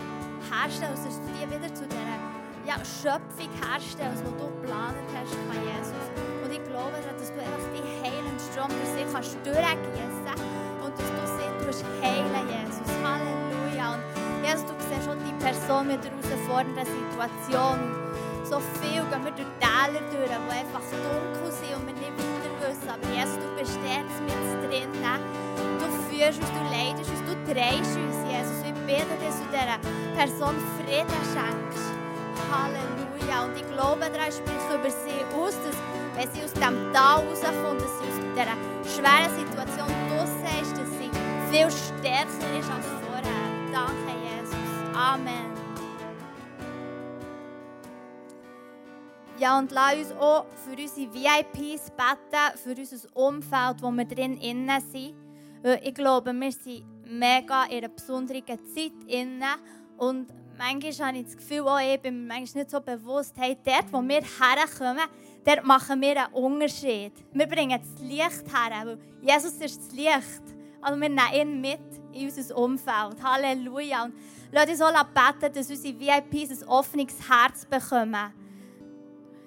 herstellst, 0.50 1.07
dass 1.07 1.21
du 1.21 1.26
die 1.26 1.54
wieder 1.54 1.75
zu 1.75 1.87
dieser 1.87 2.30
ja, 2.67 2.76
Schöpfung 2.85 3.50
herstellst, 3.64 4.23
die 4.25 4.33
du 4.37 4.47
geplant 4.61 4.97
hast, 5.14 5.33
Jesus. 5.33 6.07
Und 6.45 6.50
ich 6.52 6.62
glaube, 6.69 6.97
dass 7.00 7.29
du 7.33 7.38
einfach 7.40 7.69
die 7.73 7.87
heilende 8.02 8.43
Strom 8.52 8.69
durch 8.69 8.90
sie 8.93 9.07
kannst 9.12 9.37
durchgießen 9.45 10.35
und 10.85 10.93
dass 10.93 11.11
du 11.11 11.23
sie 11.37 11.50
tust 11.64 11.85
heilen, 12.02 12.47
Jesus. 12.49 12.88
Halleluja. 13.00 13.97
Und 13.97 14.45
Jesus, 14.45 14.64
du 14.67 14.75
siehst 14.88 15.05
schon 15.07 15.19
die 15.25 15.37
Person 15.43 15.87
mit 15.87 16.05
der 16.05 16.12
herausfordernden 16.12 16.87
Situation. 16.87 17.79
So 18.45 18.59
viel 18.83 19.02
gehen 19.09 19.25
wir 19.25 19.33
durch 19.33 19.52
Täler 19.62 20.02
durch, 20.11 20.26
die 20.26 20.52
einfach 20.52 20.85
dunkel 20.90 21.52
sind 21.55 21.75
und 21.76 21.87
wir 21.87 21.95
nicht 21.95 22.19
weiter 22.19 22.50
wissen. 22.67 22.88
Aber 22.90 23.07
Jesus, 23.14 23.38
du 23.38 23.49
bist 23.57 23.79
jetzt 23.87 24.19
mit 24.26 24.40
drin. 24.67 24.90
Du 25.79 25.87
führst 26.09 26.40
uns, 26.40 26.50
du 26.50 26.62
leidest 26.69 27.11
uns, 27.11 27.23
du 27.25 27.35
drehst 27.47 27.95
uns, 27.97 28.17
Jesus. 28.26 28.59
Ich 28.67 28.75
bitte, 28.85 29.14
dass 29.23 29.38
du 29.38 29.47
dieser 29.49 29.79
Person 30.19 30.57
Frieden 30.76 31.21
schenkst. 31.31 32.00
Halleluja. 32.50 33.45
Und 33.45 33.57
ich 33.57 33.66
glaube, 33.73 34.00
daran 34.00 34.33
spricht 34.33 34.69
über 34.75 34.90
sie 34.90 35.25
aus, 35.37 35.54
dass 35.64 35.76
wenn 36.16 36.30
sie 36.33 36.45
aus 36.45 36.52
dem 36.52 36.92
Tal 36.92 37.25
rauskommt, 37.25 37.80
dass 37.80 37.99
sie 37.99 38.09
aus 38.09 38.19
dieser 38.35 38.57
schweren 38.95 39.30
Situation 39.38 39.88
draussen 40.11 40.49
ist, 40.61 40.73
dass 40.73 40.90
sie 40.99 41.11
viel 41.50 41.71
stärker 41.71 42.59
ist 42.59 42.71
als 42.71 42.87
vorher. 43.07 43.23
Danke, 43.73 44.12
Jesus. 44.25 44.95
Amen. 44.95 45.50
Ja, 49.38 49.59
und 49.59 49.71
lass 49.73 49.95
uns 49.95 50.12
auch 50.21 50.45
für 50.64 50.78
unsere 50.78 51.14
VIPs 51.14 51.90
beten, 51.92 52.59
für 52.62 52.78
unser 52.78 53.16
Umfeld, 53.16 53.80
wo 53.80 53.90
wir 53.90 54.04
drin 54.04 54.37
innen 54.37 54.80
sind. 54.92 55.14
Ich 55.83 55.95
glaube, 55.95 56.33
wir 56.35 56.52
sind 56.52 56.85
mega 57.07 57.64
in 57.64 57.78
einer 57.78 57.88
besonderen 57.88 58.45
Zeit 58.47 58.92
innen 59.07 59.45
und 59.97 60.26
manchmal 60.61 61.09
habe 61.09 61.18
ich 61.18 61.25
das 61.25 61.37
Gefühl, 61.37 61.66
auch 61.66 61.79
ich 61.79 62.01
bin 62.01 62.27
mir 62.27 62.35
manchmal 62.35 62.64
nicht 62.64 62.70
so 62.70 62.81
bewusst, 62.81 63.35
hey, 63.38 63.57
dort, 63.64 63.90
wo 63.90 64.03
wir 64.03 64.20
herkommen, 64.20 65.09
dort 65.44 65.64
machen 65.64 66.01
wir 66.01 66.25
einen 66.25 66.35
Unterschied. 66.35 67.12
Wir 67.33 67.46
bringen 67.46 67.81
das 67.81 68.03
Licht 68.03 68.44
her, 68.46 68.85
weil 68.85 68.99
Jesus 69.23 69.55
ist 69.55 69.79
das 69.79 69.92
Licht. 69.92 70.42
Also 70.83 71.01
wir 71.01 71.09
nehmen 71.09 71.33
ihn 71.35 71.61
mit 71.61 71.81
in 72.12 72.27
unser 72.29 72.57
Umfeld. 72.57 73.23
Halleluja. 73.23 74.05
Und 74.05 74.14
lass 74.53 74.68
uns 74.68 74.83
auch 74.83 75.05
beten, 75.05 75.53
dass 75.55 75.70
unsere 75.70 75.99
VIPs 75.99 76.62
ein 76.62 76.68
offenes 76.68 77.16
Herz 77.29 77.64
bekommen. 77.64 78.33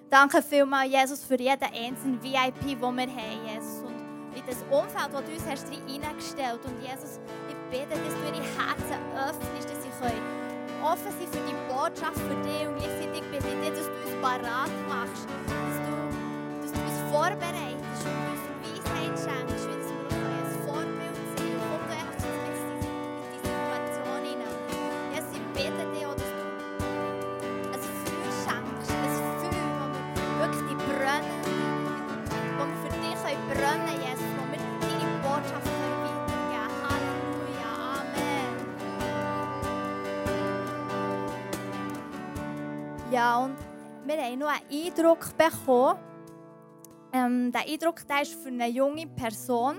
Danke 0.09 0.41
vielmals, 0.41 0.91
Jesus, 0.91 1.23
für 1.23 1.39
jeden 1.39 1.63
einzelnen 1.63 2.21
VIP, 2.23 2.61
den 2.61 2.79
wir 2.79 2.89
haben, 2.89 3.47
Jesus. 3.47 3.81
Und 3.81 4.37
in 4.37 4.45
das 4.45 4.63
Umfeld, 4.69 5.09
das 5.11 5.23
du 5.25 5.31
uns 5.31 5.45
hast 5.47 5.69
hineingestellt 5.69 6.59
Und 6.65 6.81
Jesus, 6.81 7.19
ich 7.49 7.55
bitte, 7.71 7.89
dass 7.89 8.13
du 8.13 8.25
ihre 8.27 8.43
Herzen 8.43 8.99
öffnest, 9.15 9.69
dass 9.69 9.83
sie 9.83 9.89
können 9.99 10.42
offen 10.83 11.11
sein 11.17 11.27
für 11.31 11.39
die 11.47 11.55
Botschaft 11.67 12.19
für 12.19 12.35
dich 12.43 12.67
und 12.67 12.75
gleichzeitig 12.75 13.23
bitte 13.31 13.47
ich 13.47 13.59
dich, 13.63 13.73
dass 13.79 13.87
du 13.87 13.95
uns 14.03 14.15
parat 14.21 14.73
machst, 14.91 15.25
dass 15.47 15.77
du, 15.87 15.95
dass 16.61 16.71
du 16.75 16.79
uns 16.83 16.99
vorbereitest 17.09 18.03
und 18.03 18.19
uns 18.27 18.43
Weisheit 18.61 19.15
schenkst, 19.15 19.52
Ja, 43.13 43.37
und 43.45 43.55
wir 44.05 44.17
haben 44.17 44.39
noch 44.39 44.47
einen 44.47 44.87
Eindruck 44.87 45.37
bekommen. 45.37 45.99
Ähm, 47.13 47.51
der 47.51 47.61
Eindruck 47.61 48.07
der 48.07 48.23
ist 48.23 48.33
für 48.33 48.47
eine 48.47 48.67
junge 48.67 49.05
Person. 49.05 49.75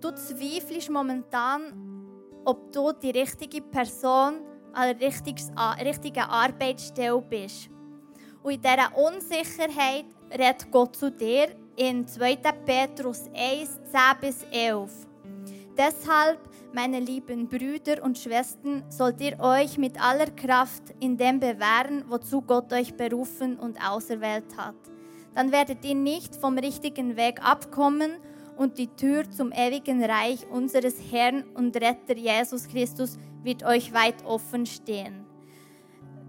Du 0.00 0.10
zweifelst 0.10 0.90
momentan, 0.90 2.02
ob 2.44 2.72
du 2.72 2.90
die 2.90 3.12
richtige 3.12 3.62
Person 3.62 4.40
an 4.72 4.98
der 4.98 5.08
richtigen, 5.08 6.18
Arbeitsstelle 6.18 7.22
bist. 7.22 7.70
Und 8.42 8.54
in 8.54 8.60
dieser 8.60 8.96
Unsicherheit 8.96 10.06
redet 10.32 10.68
Gott 10.72 10.96
zu 10.96 11.12
dir 11.12 11.50
in 11.76 12.08
2. 12.08 12.38
Petrus 12.66 13.30
1, 13.36 13.70
10 13.92 14.00
bis 14.20 14.42
11. 14.50 14.90
Deshalb, 15.76 16.40
meine 16.72 17.00
lieben 17.00 17.48
Brüder 17.48 18.02
und 18.02 18.18
Schwestern, 18.18 18.84
sollt 18.90 19.20
ihr 19.20 19.40
euch 19.40 19.78
mit 19.78 20.00
aller 20.00 20.30
Kraft 20.30 20.82
in 21.00 21.16
dem 21.16 21.40
bewähren, 21.40 22.04
wozu 22.08 22.42
Gott 22.42 22.72
euch 22.72 22.94
berufen 22.94 23.58
und 23.58 23.78
auserwählt 23.84 24.56
hat. 24.56 24.76
Dann 25.34 25.52
werdet 25.52 25.84
ihr 25.84 25.94
nicht 25.94 26.36
vom 26.36 26.58
richtigen 26.58 27.16
Weg 27.16 27.42
abkommen 27.42 28.12
und 28.56 28.76
die 28.76 28.88
Tür 28.88 29.30
zum 29.30 29.52
ewigen 29.52 30.04
Reich 30.04 30.46
unseres 30.50 30.96
Herrn 31.10 31.44
und 31.54 31.76
Retter 31.76 32.16
Jesus 32.16 32.68
Christus 32.68 33.18
wird 33.42 33.62
euch 33.62 33.92
weit 33.94 34.24
offen 34.24 34.66
stehen. 34.66 35.24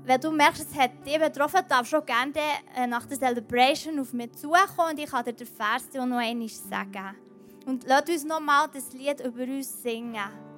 Wenn 0.04 0.22
du 0.22 0.32
merkst, 0.32 0.72
es 0.72 0.78
hat 0.78 1.06
dich 1.06 1.20
betroffen, 1.20 1.62
darfst 1.68 1.94
du 1.94 2.02
gerne 2.02 2.34
äh, 2.76 2.88
nach 2.88 3.06
der 3.06 3.20
Celebration 3.20 4.00
auf 4.00 4.14
mich 4.14 4.32
zukommen 4.34 4.92
und 4.92 5.00
ich 5.00 5.10
kann 5.10 5.26
dir 5.26 5.34
den 5.34 5.48
Vers 5.48 5.84
noch 5.94 6.18
einmal 6.18 6.48
sagen. 6.48 7.29
Und 7.66 7.86
lass 7.86 8.10
uns 8.10 8.24
nochmal 8.24 8.68
das 8.74 8.92
Lied 8.94 9.20
über 9.20 9.44
uns 9.44 9.82
singen. 9.82 10.49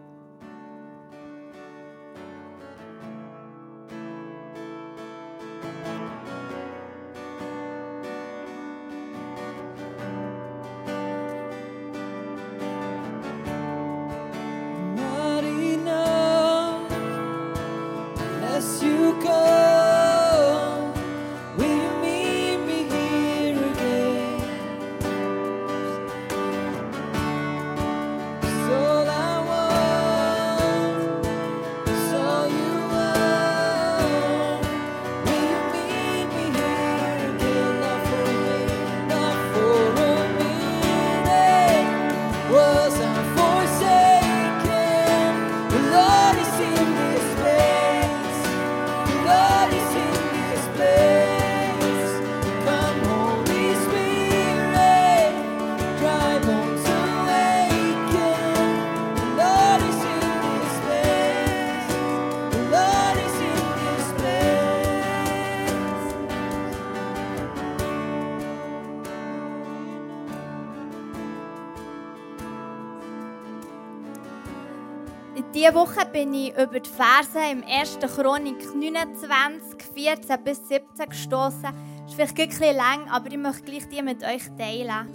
Diese 75.49 75.73
Woche 75.73 76.05
bin 76.05 76.33
ich 76.33 76.53
über 76.53 76.79
die 76.79 76.89
Verse 76.89 77.39
im 77.51 77.63
1. 77.63 77.99
Chronik 78.15 78.73
29, 78.73 79.81
14 79.93 80.43
bis 80.43 80.67
17 80.67 81.09
gestoßen. 81.09 81.69
Ist 82.05 82.15
vielleicht 82.15 82.39
ein 82.39 82.47
bisschen 82.47 82.75
lang, 82.75 83.09
aber 83.09 83.31
ich 83.31 83.37
möchte 83.37 83.63
gleich 83.63 83.87
die 83.89 84.01
mit 84.01 84.23
euch 84.23 84.43
teilen. 84.57 85.09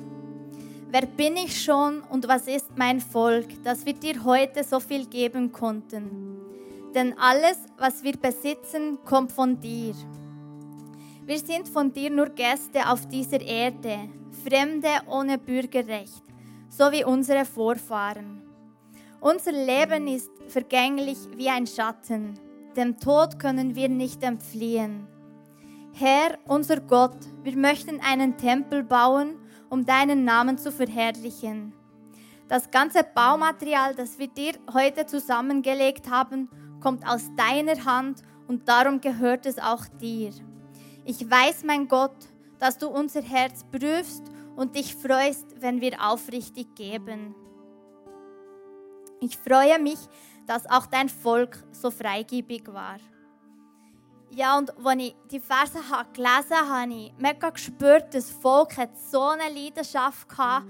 Wer 0.90 1.06
bin 1.06 1.36
ich 1.36 1.62
schon 1.62 2.02
und 2.10 2.28
was 2.28 2.48
ist 2.48 2.76
mein 2.76 3.00
Volk, 3.00 3.62
dass 3.62 3.86
wir 3.86 3.94
dir 3.94 4.24
heute 4.24 4.62
so 4.64 4.80
viel 4.80 5.06
geben 5.06 5.52
konnten? 5.52 6.40
Denn 6.94 7.16
alles, 7.18 7.58
was 7.78 8.02
wir 8.02 8.16
besitzen, 8.16 8.98
kommt 9.04 9.32
von 9.32 9.58
dir. 9.58 9.94
Wir 11.24 11.38
sind 11.38 11.68
von 11.68 11.92
dir 11.92 12.10
nur 12.10 12.30
Gäste 12.30 12.88
auf 12.88 13.06
dieser 13.08 13.40
Erde, 13.40 13.98
Fremde 14.44 14.88
ohne 15.08 15.38
Bürgerrecht, 15.38 16.22
so 16.68 16.90
wie 16.92 17.04
unsere 17.04 17.44
Vorfahren. 17.44 18.45
Unser 19.20 19.52
Leben 19.52 20.06
ist 20.06 20.30
vergänglich 20.48 21.18
wie 21.36 21.48
ein 21.48 21.66
Schatten. 21.66 22.38
Dem 22.76 22.98
Tod 22.98 23.38
können 23.38 23.74
wir 23.74 23.88
nicht 23.88 24.22
entfliehen. 24.22 25.06
Herr, 25.94 26.36
unser 26.46 26.80
Gott, 26.80 27.16
wir 27.42 27.56
möchten 27.56 28.00
einen 28.00 28.36
Tempel 28.36 28.84
bauen, 28.84 29.36
um 29.70 29.86
deinen 29.86 30.24
Namen 30.24 30.58
zu 30.58 30.70
verherrlichen. 30.70 31.72
Das 32.48 32.70
ganze 32.70 33.02
Baumaterial, 33.02 33.94
das 33.94 34.18
wir 34.18 34.28
dir 34.28 34.52
heute 34.72 35.06
zusammengelegt 35.06 36.10
haben, 36.10 36.50
kommt 36.80 37.08
aus 37.08 37.30
deiner 37.36 37.84
Hand 37.86 38.22
und 38.46 38.68
darum 38.68 39.00
gehört 39.00 39.46
es 39.46 39.58
auch 39.58 39.86
dir. 40.00 40.30
Ich 41.04 41.28
weiß, 41.28 41.64
mein 41.64 41.88
Gott, 41.88 42.16
dass 42.58 42.76
du 42.76 42.88
unser 42.88 43.22
Herz 43.22 43.64
prüfst 43.72 44.22
und 44.54 44.76
dich 44.76 44.94
freust, 44.94 45.46
wenn 45.60 45.80
wir 45.80 46.06
aufrichtig 46.06 46.74
geben. 46.74 47.34
Ich 49.20 49.36
freue 49.38 49.78
mich, 49.78 49.98
dass 50.46 50.68
auch 50.70 50.86
dein 50.86 51.08
Volk 51.08 51.62
so 51.72 51.90
freigebig 51.90 52.64
war. 52.72 52.98
Ja, 54.30 54.58
und 54.58 54.70
als 54.84 55.02
ich 55.02 55.16
die 55.30 55.40
Verse 55.40 55.78
gelesen 56.12 56.56
habe, 56.56 56.68
habe 56.68 56.92
ich 56.92 57.12
mega 57.18 57.50
gespürt, 57.50 58.12
das 58.12 58.30
Volk 58.30 58.76
hat 58.76 58.96
so 58.98 59.22
eine 59.22 59.48
Leidenschaft 59.48 60.28
gehabt, 60.28 60.66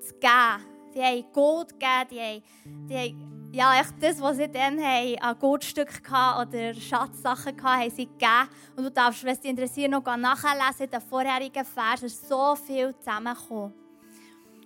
zu 0.00 0.14
geben. 0.14 0.66
Die 0.94 1.02
haben 1.02 1.32
Gold 1.32 1.70
gegeben, 1.70 2.08
die 2.10 2.20
haben, 2.20 2.42
die 2.88 2.96
haben 2.96 3.30
ja, 3.52 3.80
echt 3.80 3.94
das, 4.00 4.20
was 4.20 4.36
sie 4.36 4.48
dann 4.48 4.78
haben, 4.80 5.18
an 5.20 5.38
Goldstücken 5.38 6.14
oder 6.40 6.72
Schatzsachen 6.74 7.60
hatten, 7.62 7.82
haben 7.82 7.90
sie 7.90 8.06
gegeben. 8.06 8.48
Und 8.76 8.84
du 8.84 8.90
darfst, 8.90 9.24
wenn 9.24 9.32
es 9.32 9.40
dich 9.40 9.50
interessiert, 9.50 9.90
noch 9.90 10.04
nachlesen 10.04 10.84
in 10.84 10.90
den 10.90 11.00
vorherigen 11.00 11.64
Versen. 11.64 12.06
Ist 12.06 12.28
so 12.28 12.54
viel 12.54 12.94
zusammengekommen. 12.98 13.74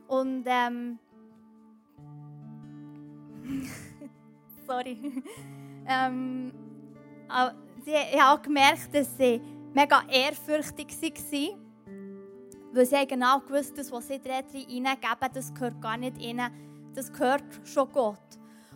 Und 0.06 0.44
ähm, 0.46 0.98
sorry. 4.66 4.98
ähm, 5.86 6.52
sie, 7.84 7.92
ich 7.92 8.20
habe 8.20 8.38
auch 8.38 8.42
gemerkt, 8.42 8.94
dass 8.94 9.16
sie 9.16 9.40
mega 9.72 10.02
ehrfürchtig 10.08 10.88
waren. 11.00 11.60
Weil 12.72 12.86
sie 12.86 13.06
genau 13.06 13.38
gewusst, 13.40 13.78
dass 13.78 13.92
was 13.92 14.08
sie 14.08 14.18
da 14.18 14.34
reingeben, 14.34 15.28
das 15.32 15.54
gehört 15.54 15.80
gar 15.80 15.96
nicht 15.96 16.18
ihnen. 16.18 16.50
Das 16.94 17.12
gehört 17.12 17.44
schon 17.64 17.90
Gott. 17.92 18.18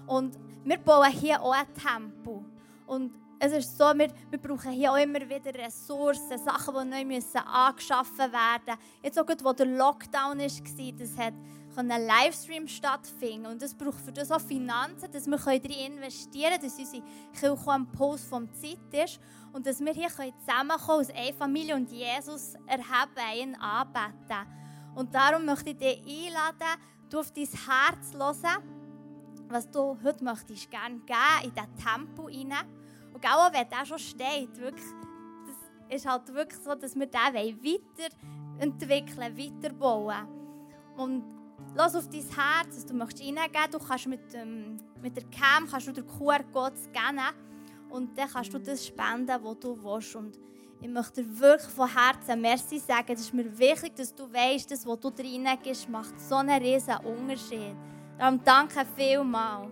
Und 0.06 0.38
wir 0.64 0.78
bauen 0.78 1.10
hier 1.10 1.40
auch 1.42 1.52
ein 1.52 1.66
Tempel. 1.74 2.44
Und 2.86 3.12
es 3.40 3.52
ist 3.52 3.78
so, 3.78 3.84
wir, 3.96 4.08
wir 4.30 4.38
brauchen 4.38 4.72
hier 4.72 4.92
auch 4.92 4.96
immer 4.96 5.20
wieder 5.20 5.54
Ressourcen, 5.54 6.38
Sachen, 6.38 6.74
die 6.74 6.90
neu 6.90 7.04
müssen 7.04 7.38
angeschaffen 7.38 8.32
werden 8.32 8.78
Jetzt 9.02 9.18
auch 9.18 9.26
gut, 9.26 9.44
wo 9.44 9.52
der 9.52 9.66
Lockdown 9.66 10.38
war, 10.38 10.92
das 10.98 11.18
hat 11.18 11.34
ein 11.78 11.88
Livestream 11.88 12.66
stattfinden 12.66 13.46
und 13.46 13.62
es 13.62 13.74
braucht 13.74 14.00
für 14.00 14.12
das 14.12 14.30
auch 14.32 14.40
Finanzen, 14.40 15.10
dass 15.12 15.26
wir 15.26 15.36
darin 15.36 15.92
investieren 15.92 16.52
können, 16.52 16.62
dass 16.62 16.78
unsere 16.78 17.02
Kirche 17.32 17.70
am 17.70 17.90
Puls 17.92 18.24
vom 18.24 18.52
Zeit 18.52 18.78
ist 19.04 19.20
und 19.52 19.66
dass 19.66 19.80
wir 19.80 19.92
hier 19.92 20.08
zusammenkommen 20.08 20.98
als 20.98 21.10
eine 21.10 21.32
Familie 21.32 21.76
und 21.76 21.90
Jesus 21.90 22.54
erheben, 22.66 23.36
ihn 23.36 23.54
anbeten. 23.56 24.46
Und 24.94 25.14
darum 25.14 25.44
möchte 25.44 25.70
ich 25.70 25.78
dich 25.78 25.98
einladen, 25.98 26.80
du 27.08 27.20
auf 27.20 27.30
dein 27.32 27.46
Herz 27.46 28.12
hören, 28.12 28.62
was 29.48 29.70
du 29.70 29.96
heute 30.02 30.24
möchtest 30.24 30.70
gerne 30.70 30.98
geben 31.00 31.44
in 31.44 31.52
diesen 31.54 31.76
Tempo 31.76 32.24
rein. 32.24 32.54
Und 33.14 33.24
auch 33.24 33.52
wenn 33.52 33.68
der 33.68 33.86
schon 33.86 33.98
steht, 33.98 34.58
wirklich, 34.58 34.84
das 35.46 35.96
ist 35.96 36.06
halt 36.06 36.34
wirklich 36.34 36.60
so, 36.60 36.74
dass 36.74 36.94
wir 36.96 37.06
den 37.06 37.58
weiterentwickeln, 38.60 39.38
weiterbauen. 39.38 40.28
Und 40.96 41.37
lass 41.74 41.94
auf 41.94 42.08
dein 42.08 42.20
Herz, 42.22 42.74
dass 42.74 42.86
du 42.86 42.94
möchtest 42.94 43.22
reingeben. 43.22 43.70
Du 43.70 43.78
kannst 43.78 44.06
mit, 44.06 44.32
dem, 44.32 44.78
mit 45.00 45.16
der 45.16 45.24
Cam 45.24 45.68
kannst 45.70 45.86
du 45.88 45.92
den 45.92 46.06
QR-Code 46.06 46.76
scannen 46.76 47.34
und 47.90 48.16
dann 48.16 48.28
kannst 48.28 48.52
du 48.52 48.58
das 48.58 48.86
spenden, 48.86 49.36
was 49.42 49.58
du 49.60 49.82
willst. 49.82 50.16
Und 50.16 50.38
ich 50.80 50.88
möchte 50.88 51.22
dir 51.22 51.40
wirklich 51.40 51.70
von 51.70 51.88
Herzen 51.92 52.40
Merci 52.40 52.78
sagen. 52.78 53.12
Es 53.12 53.20
ist 53.20 53.34
mir 53.34 53.58
wichtig, 53.58 53.94
dass 53.96 54.14
du 54.14 54.32
weißt, 54.32 54.70
dass 54.70 54.86
was 54.86 55.00
du 55.00 55.08
reingibst, 55.08 55.88
macht 55.88 56.20
so 56.20 56.36
einen 56.36 56.62
riesen 56.62 56.96
Unterschied. 56.98 57.74
Darum 58.18 58.42
danke 58.44 58.84
vielmals. 58.96 59.70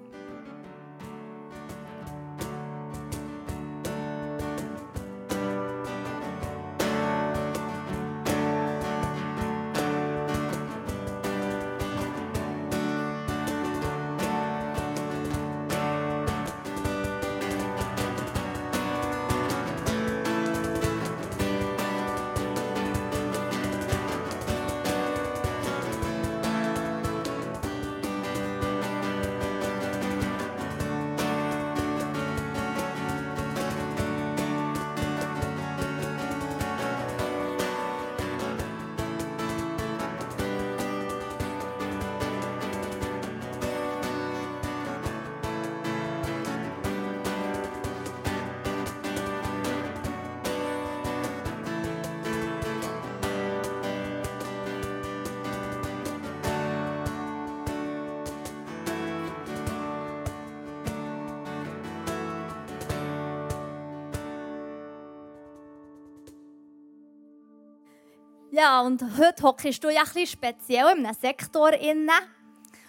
Ja, 68.66 68.80
und 68.80 69.00
heute 69.16 69.44
hockst 69.44 69.84
du 69.84 69.90
ja 69.90 70.02
ein 70.02 70.26
speziell 70.26 70.88
in 70.96 71.06
einem 71.06 71.14
Sektor 71.14 71.72
inne. 71.74 72.10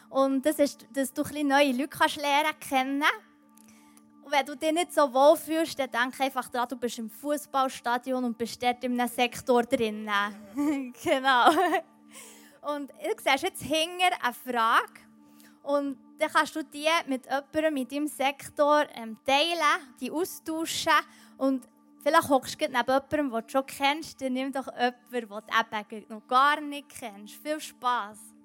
Und 0.09 0.43
das 0.43 0.57
ist, 0.57 0.87
dass 0.91 1.13
du 1.13 1.21
ein 1.21 1.47
neue 1.47 1.71
Leute 1.71 1.89
kannst 1.89 2.15
lernen 2.15 2.59
kennen. 2.59 3.03
Und 4.23 4.31
wenn 4.31 4.43
du 4.43 4.57
dich 4.57 4.71
nicht 4.71 4.91
so 4.91 5.01
wohl 5.13 5.37
fühlst, 5.37 5.77
dann 5.77 5.91
denk 5.91 6.19
einfach 6.19 6.49
daran, 6.49 6.67
du 6.67 6.77
bist 6.77 6.97
im 6.97 7.11
Fußballstadion 7.11 8.23
und 8.23 8.39
bist 8.39 8.63
dort 8.63 8.83
in 8.83 8.99
einem 8.99 9.07
Sektor 9.07 9.61
drin. 9.61 10.09
genau. 11.03 11.51
Und 12.73 12.89
du 12.89 13.23
siehst 13.23 13.43
jetzt 13.43 13.61
hinger 13.61 14.09
eine 14.19 14.33
Frage. 14.33 15.01
Und 15.61 15.99
dann 16.17 16.31
kannst 16.31 16.55
du 16.55 16.63
die 16.63 16.87
mit 17.05 17.27
jemandem 17.27 17.77
in 17.77 17.87
deinem 17.87 18.07
Sektor 18.07 18.83
ähm, 18.95 19.15
teilen, 19.23 19.93
die 20.01 20.09
austauschen. 20.09 20.91
Und 21.37 21.67
Vielleicht 22.07 22.29
hockst 22.29 22.61
du 22.61 22.65
neben 22.69 22.73
jemandem, 22.73 23.29
den 23.31 23.41
du 23.41 23.49
schon 23.49 23.65
kennst, 23.65 24.21
dann 24.21 24.31
nimm 24.31 24.49
doch 24.49 24.67
jemanden, 25.11 25.49
den 25.51 25.85
du 25.89 25.95
eben 25.97 26.05
noch 26.07 26.25
gar 26.25 26.61
nicht 26.61 26.87
kennst. 26.87 27.33
Viel 27.33 27.59
Spass! 27.59 28.36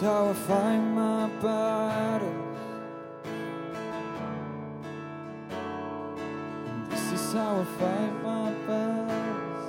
How 0.00 0.30
I 0.30 0.32
find 0.32 0.94
my 0.94 1.28
battles. 1.42 2.58
This 6.88 7.12
is 7.12 7.32
how 7.34 7.60
I 7.60 7.64
fight 7.78 8.22
my 8.22 8.52
battles. 8.66 9.64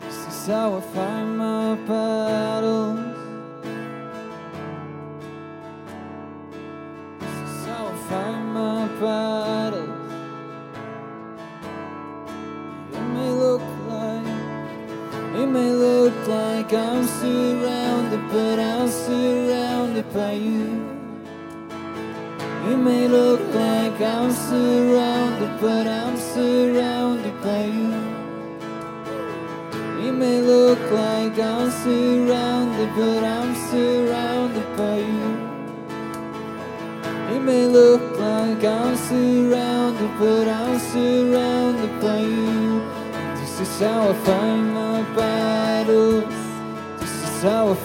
This 0.00 0.26
is 0.28 0.46
how 0.46 0.76
I 0.76 0.80
fight 0.80 1.25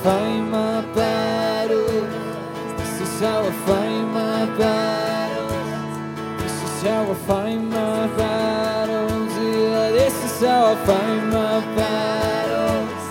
fight 0.04 0.42
my 0.42 0.82
battles. 0.96 2.10
This 2.78 3.02
is 3.02 3.20
how 3.20 3.44
I 3.46 3.52
fight 3.68 4.04
my 4.20 4.46
battles. 4.58 5.54
This 6.42 6.58
is 6.64 6.82
how 6.82 7.12
I 7.12 7.14
fight 7.28 7.62
my 7.62 8.08
battles. 8.18 9.34
Yeah, 9.38 9.92
this 9.92 10.16
is 10.26 10.40
how 10.42 10.74
I 10.74 10.76
fight 10.88 11.24
my 11.38 11.60
battles. 11.76 13.04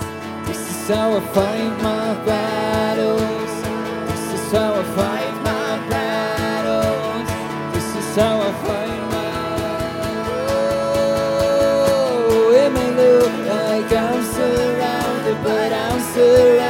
This 0.49 0.63
is 0.71 0.89
how 0.89 1.17
I 1.17 1.21
fight 1.21 1.73
my 1.81 2.15
battles. 2.27 3.53
This 4.11 4.25
is 4.35 4.53
how 4.53 4.75
I 4.75 4.83
fight 4.97 5.35
my 5.45 5.89
battles. 5.95 7.29
This 7.75 7.89
is 8.01 8.17
how 8.17 8.41
I 8.41 8.53
fight 8.65 9.01
my 9.13 9.29
Oh, 12.43 12.53
it 12.63 12.71
may 12.73 12.91
look 13.01 13.33
like 13.55 13.93
I'm 13.93 14.23
surrounded, 14.35 15.39
but 15.45 15.73
I'm 15.73 16.01
surrounded 16.15 16.70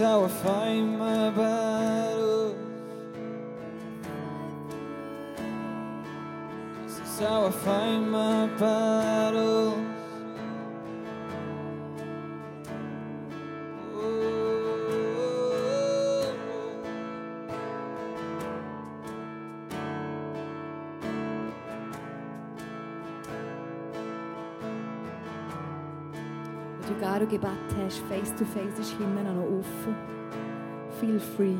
how 0.00 0.24
I 0.24 0.28
find 0.28 0.98
my 0.98 1.28
battles. 1.30 2.56
This 6.86 6.98
is 7.06 7.20
how 7.20 7.46
I 7.46 7.50
find 7.50 8.10
my 8.10 8.46
battles. 8.58 9.09
Gebet 27.26 27.50
hast, 27.76 27.98
face 28.08 28.34
to 28.36 28.44
face 28.44 28.78
ist 28.78 28.94
auch 28.94 29.34
noch 29.34 29.58
offen. 29.58 29.94
Feel 31.00 31.20
free. 31.20 31.56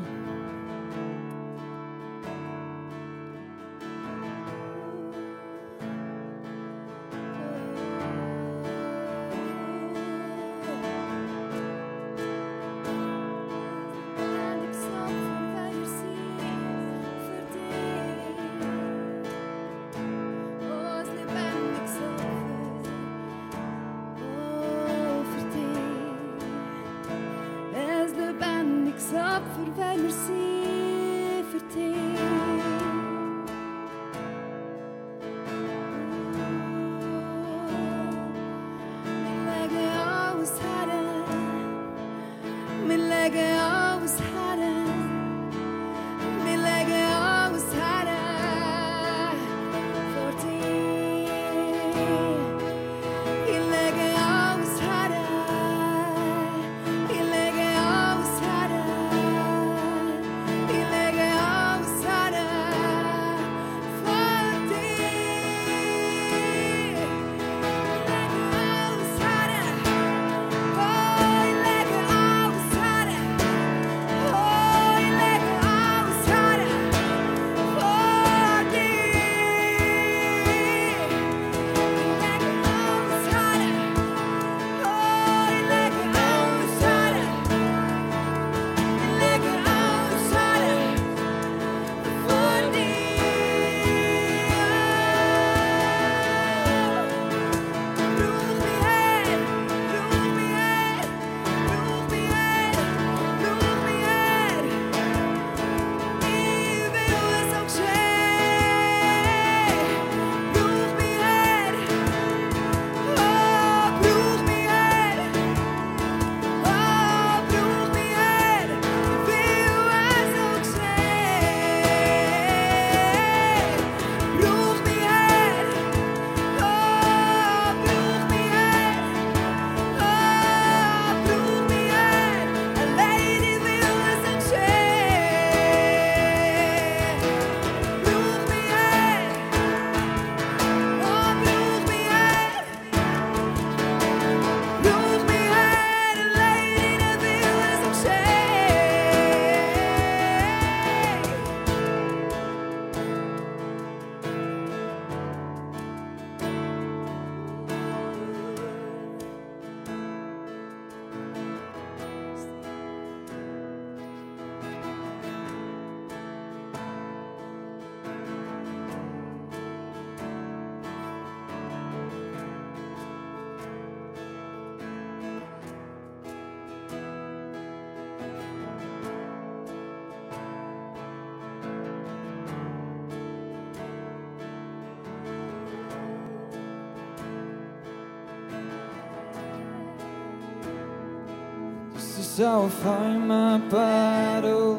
This 192.31 192.39
is 192.39 192.45
how 192.45 192.63
I 192.63 192.69
find 192.69 193.27
my 193.27 193.57
battle. 193.57 194.77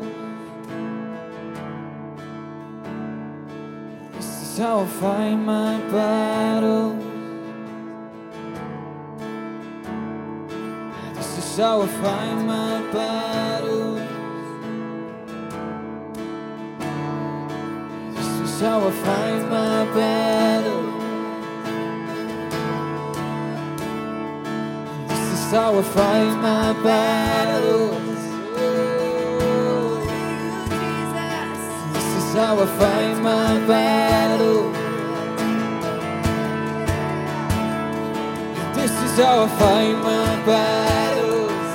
This 4.15 4.43
is 4.43 4.57
how 4.57 4.81
I 4.81 4.87
find 4.87 5.45
my 5.45 5.79
battle. 5.91 6.97
This 11.15 11.37
is 11.37 11.57
how 11.59 11.83
I 11.83 11.87
find 11.87 12.47
my 12.47 12.91
battle. 12.91 13.97
This 18.15 18.29
is 18.49 18.61
how 18.63 18.89
I 18.89 18.91
find 18.91 19.51
my 19.51 19.85
battle. 19.95 20.32
How 25.53 25.79
I 25.79 25.83
find 25.83 26.41
my 26.41 26.73
battles. 26.83 28.21
This 31.93 32.09
is 32.17 32.35
how 32.35 32.59
I 32.59 32.67
fight 32.79 33.17
my 33.21 33.67
battle. 33.67 34.73
This 38.73 38.93
is 38.93 39.19
how 39.19 39.43
I 39.43 39.49
find 39.61 39.99
my 40.03 40.43
battles. 40.47 41.69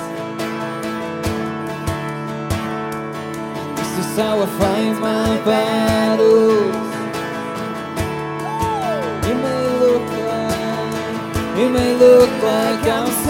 This 3.78 3.94
is 4.04 4.18
how 4.18 4.42
I 4.42 4.46
fight 4.58 4.96
my 5.00 5.38
battles. 5.46 6.76
It 9.30 9.38
may 9.46 9.64
look 9.80 10.06
like, 10.26 11.60
it 11.60 11.70
may 11.70 11.92
look 11.96 12.32
like 12.42 12.67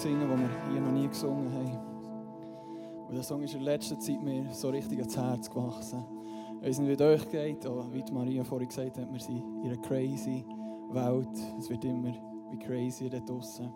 singen, 0.00 0.28
den 0.30 0.40
wir 0.40 0.72
hier 0.72 0.80
noch 0.80 0.92
nie 0.92 1.08
gesungen 1.08 1.52
haben. 1.52 1.78
Und 3.06 3.14
der 3.14 3.22
Song 3.22 3.42
ist 3.42 3.54
in 3.54 3.60
letzter 3.60 3.98
Zeit 3.98 4.22
mir 4.22 4.46
so 4.52 4.70
richtig 4.70 4.98
ans 4.98 5.16
Herz 5.16 5.50
gewachsen. 5.50 6.02
Ich 6.60 6.68
weiß 6.68 6.78
nicht, 6.78 6.88
wie 6.88 7.04
es 7.04 7.20
euch 7.20 7.28
geht, 7.28 7.66
aber 7.66 7.92
wie 7.92 8.02
Maria 8.10 8.42
vorhin 8.42 8.68
gesagt 8.68 8.96
hat, 8.96 9.12
wir 9.12 9.20
sind 9.20 9.42
in 9.62 9.70
einer 9.70 9.76
crazy 9.82 10.44
Welt. 10.90 11.28
Es 11.58 11.68
wird 11.68 11.84
immer 11.84 12.14
wie 12.50 12.58
crazy 12.58 13.10
da 13.10 13.18
draussen. 13.20 13.70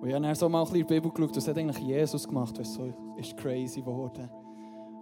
Und 0.00 0.08
ich 0.08 0.14
habe 0.14 0.34
so 0.34 0.48
mal 0.50 0.60
ein 0.60 0.64
bisschen 0.64 0.80
in 0.80 0.86
die 0.86 0.94
Bibel 0.94 1.10
geschaut, 1.10 1.36
was 1.36 1.48
hat 1.48 1.56
eigentlich 1.56 1.78
Jesus 1.78 2.28
gemacht, 2.28 2.58
was 2.58 2.74
so 2.74 2.92
ist 3.16 3.36
crazy 3.38 3.80
geworden. 3.80 4.28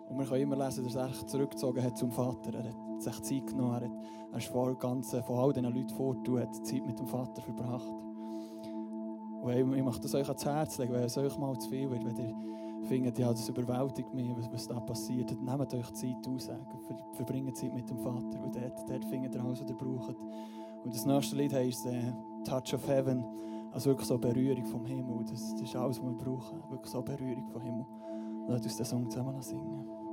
Und 0.08 0.18
wir 0.18 0.26
können 0.26 0.42
immer 0.42 0.64
lesen, 0.64 0.84
dass 0.84 0.94
er 0.94 1.08
sich 1.08 1.26
zurückgezogen 1.26 1.82
hat 1.82 1.98
zum 1.98 2.12
Vater. 2.12 2.54
Er 2.54 2.68
hat 2.68 3.02
sich 3.02 3.20
Zeit 3.22 3.46
genommen, 3.48 3.74
er, 3.74 3.88
hat, 3.88 3.92
er 4.30 4.38
ist 4.38 4.46
vor 4.46 4.78
ganzen, 4.78 5.24
von 5.24 5.38
all 5.38 5.52
diesen 5.52 5.74
Leuten 5.74 5.88
fortgegangen, 5.88 6.46
hat 6.46 6.66
Zeit 6.66 6.86
mit 6.86 6.98
dem 7.00 7.08
Vater 7.08 7.42
verbracht. 7.42 8.03
Und 9.44 9.52
hey, 9.52 9.60
ich 9.60 9.84
möchte 9.84 10.00
das 10.00 10.14
euch 10.14 10.26
ans 10.26 10.44
Herz 10.46 10.78
legen, 10.78 10.94
wenn 10.94 11.02
es 11.02 11.18
euch 11.18 11.36
mal 11.36 11.58
zu 11.58 11.68
viel 11.68 11.90
wird, 11.90 12.02
wenn 12.02 12.16
ihr 12.16 12.34
findet, 12.88 13.18
ja, 13.18 13.30
das 13.30 13.46
überwältigt 13.46 14.14
mich, 14.14 14.34
was, 14.34 14.50
was 14.50 14.66
da 14.66 14.80
passiert, 14.80 15.30
dann 15.30 15.44
nehmt 15.44 15.74
euch 15.74 15.92
Zeit 15.92 16.26
aus, 16.26 16.46
ver, 16.46 16.96
verbringt 17.12 17.54
Zeit 17.54 17.74
mit 17.74 17.88
dem 17.90 17.98
Vater, 17.98 18.42
und 18.42 18.54
dort, 18.54 18.88
dort 18.88 19.04
findet 19.04 19.34
ihr 19.34 19.44
alles, 19.44 19.60
was 19.60 19.68
ihr 19.68 19.76
braucht. 19.76 20.16
Und 20.82 20.94
das 20.94 21.04
nächste 21.04 21.36
Lied 21.36 21.52
heisst 21.52 21.84
äh, 21.84 22.10
Touch 22.44 22.72
of 22.72 22.88
Heaven, 22.88 23.22
also 23.70 23.90
wirklich 23.90 24.08
so 24.08 24.16
Berührung 24.16 24.64
vom 24.64 24.86
Himmel. 24.86 25.26
Das, 25.30 25.52
das 25.52 25.62
ist 25.62 25.76
alles, 25.76 25.98
was 25.98 26.06
wir 26.06 26.16
brauchen, 26.16 26.62
wirklich 26.70 26.90
so 26.90 27.02
Berührung 27.02 27.46
vom 27.48 27.60
Himmel. 27.60 27.84
Lasst 28.48 28.64
uns 28.64 28.76
den 28.78 28.86
Song 28.86 29.10
zusammen 29.10 29.42
singen. 29.42 30.03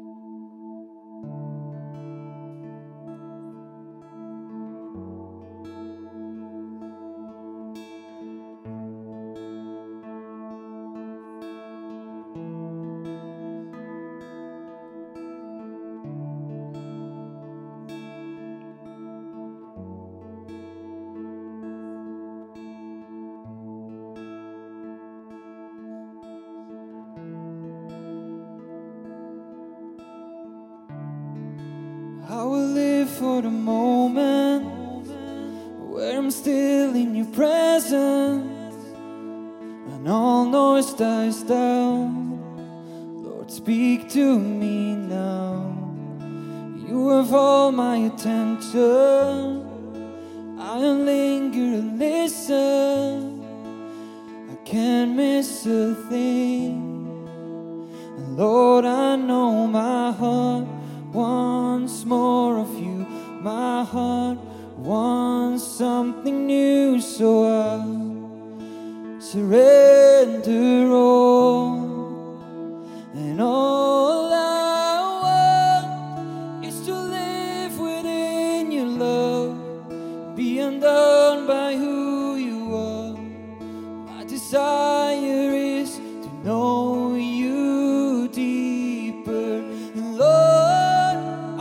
Desire 85.01 85.53
is 85.53 85.95
to 85.95 86.29
know 86.43 87.15
you 87.15 88.27
deeper. 88.27 89.63
And 89.95 90.17
Lord, 90.17 91.17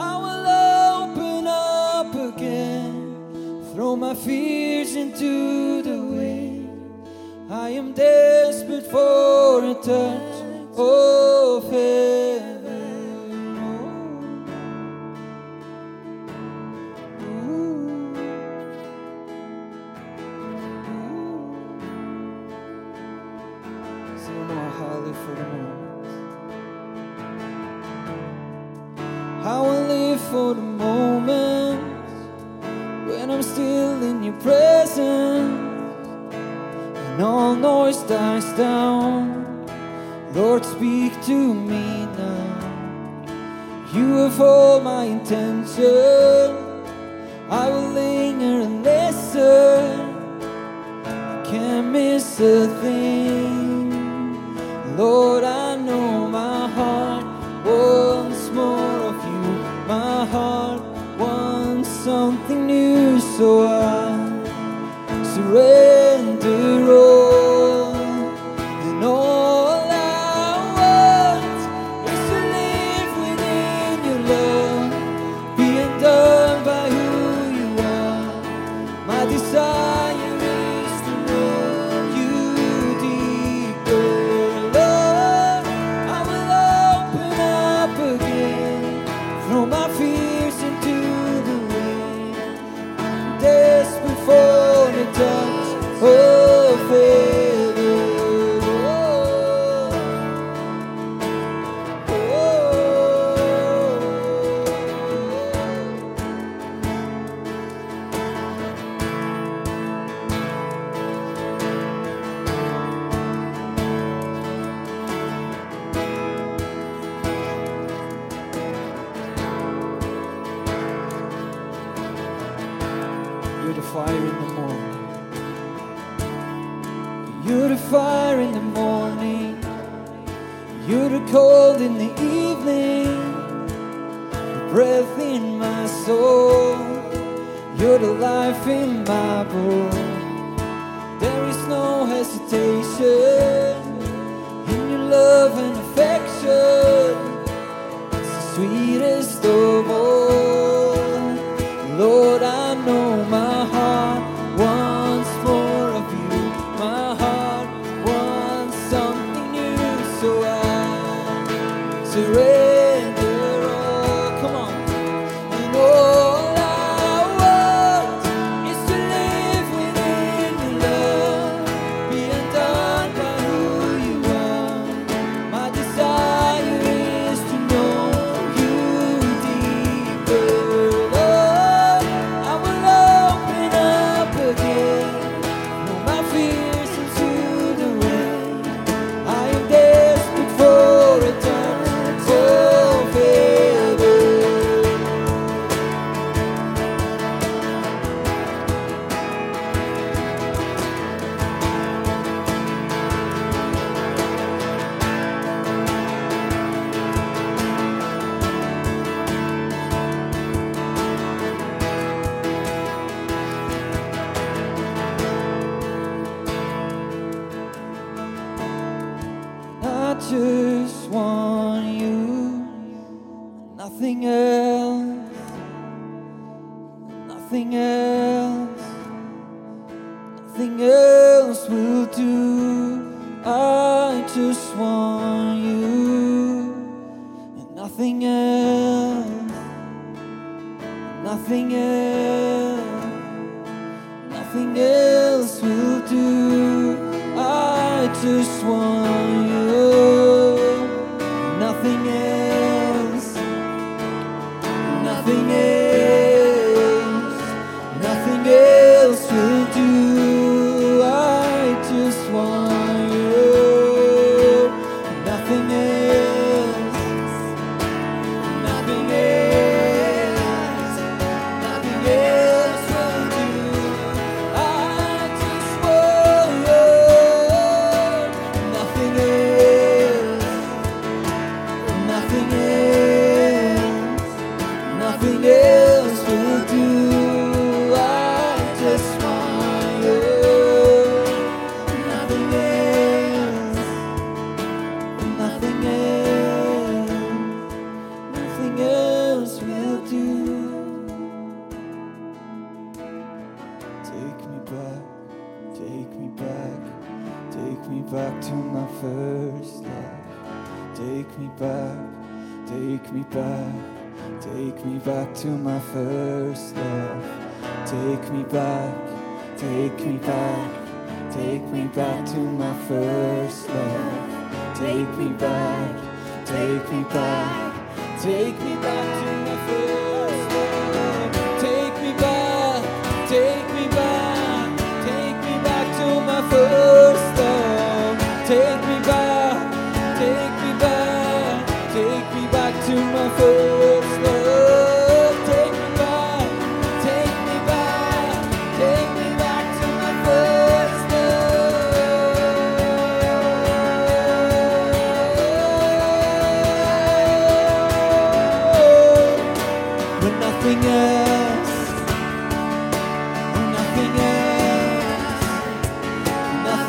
I 0.09 0.13
will 0.25 0.47
open 1.01 1.47
up 1.47 2.15
again, 2.35 3.73
throw 3.73 3.97
my 3.97 4.15
fears 4.15 4.95
into 4.95 5.83
the 5.83 6.03
wind. 6.03 6.69
I 7.51 7.71
am 7.71 7.93
desperate 7.93 8.87
for 8.87 9.65
a 9.65 9.75
touch 9.75 10.33
of 10.43 10.75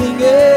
nothing 0.01 0.21
else 0.25 0.50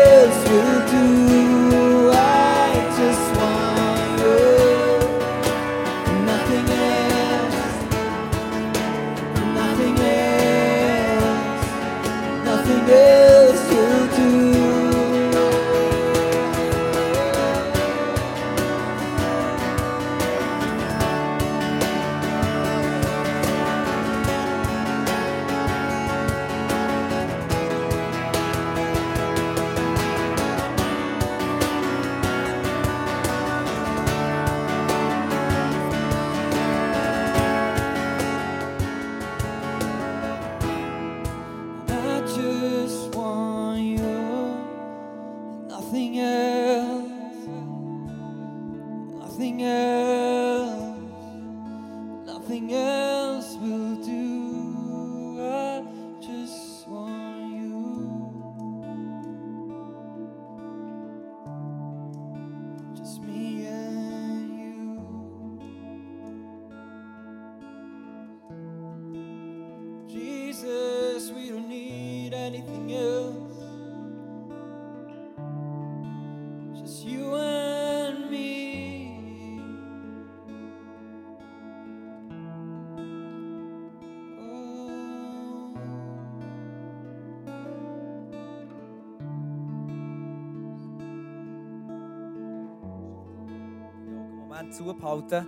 Moment 94.54 94.74
zubehalten. 94.74 95.46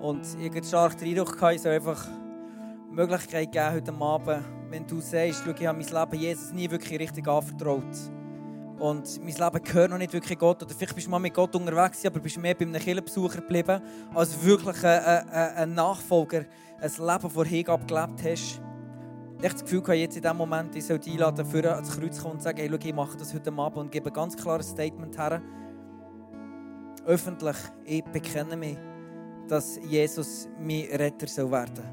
Und 0.00 0.26
ich 0.38 0.50
hatte 0.50 0.66
stark 0.66 0.96
den 0.98 1.08
Eindruck, 1.08 1.36
ich 1.52 1.66
einfach 1.66 2.06
die 2.88 2.94
Möglichkeit 2.94 3.52
geben 3.52 3.72
heute 3.72 3.92
Abend, 3.92 4.44
wenn 4.70 4.86
du 4.86 5.00
sagst, 5.00 5.42
ich 5.46 5.66
habe 5.66 5.78
mein 5.78 5.86
Leben 5.86 6.22
Jesus 6.22 6.52
nie 6.52 6.70
wirklich 6.70 6.98
richtig 6.98 7.28
anvertraut. 7.28 7.84
Und 8.78 9.22
mein 9.22 9.34
Leben 9.34 9.62
gehört 9.62 9.90
noch 9.90 9.98
nicht 9.98 10.14
wirklich 10.14 10.38
Gott. 10.38 10.62
Oder 10.62 10.74
vielleicht 10.74 10.94
bist 10.94 11.06
du 11.06 11.10
mal 11.10 11.18
mit 11.18 11.34
Gott 11.34 11.54
unterwegs, 11.54 12.04
aber 12.06 12.18
bist 12.18 12.38
mehr 12.38 12.54
bei 12.54 12.64
einem 12.64 12.80
Kirchenbesucher 12.80 13.42
geblieben, 13.42 13.82
als 14.14 14.42
wirklich 14.42 14.82
ein, 14.84 15.04
ein, 15.04 15.28
ein 15.56 15.74
Nachfolger, 15.74 16.46
ein 16.80 17.06
Leben 17.06 17.30
vor 17.30 17.44
Hingabe 17.44 17.84
gelebt 17.84 18.24
hast. 18.24 18.62
Ich 19.38 19.44
habe 19.44 19.54
das 19.54 19.62
Gefühl, 19.64 19.94
jetzt 19.96 20.16
in 20.16 20.22
diesem 20.22 20.36
Moment, 20.36 20.74
ich 20.74 20.86
soll 20.86 20.98
dich 20.98 21.12
einladen, 21.12 21.44
für 21.44 21.74
ans 21.74 21.90
Kreuz 21.90 22.22
kommen 22.22 22.34
und 22.34 22.42
sagen, 22.42 22.58
hey, 22.58 22.70
schau, 22.70 22.78
ich 22.82 22.94
mache 22.94 23.18
das 23.18 23.34
heute 23.34 23.52
Abend 23.52 23.76
und 23.76 23.92
gebe 23.92 24.08
ein 24.08 24.14
ganz 24.14 24.34
klares 24.34 24.70
Statement 24.70 25.18
her. 25.18 25.42
Öffentlich, 27.06 27.56
ich 27.84 28.04
bekenne 28.04 28.56
mich, 28.56 28.76
dass 29.48 29.78
Jesus 29.88 30.48
mein 30.58 30.84
Retter 30.92 31.26
soll 31.26 31.50
werden. 31.50 31.84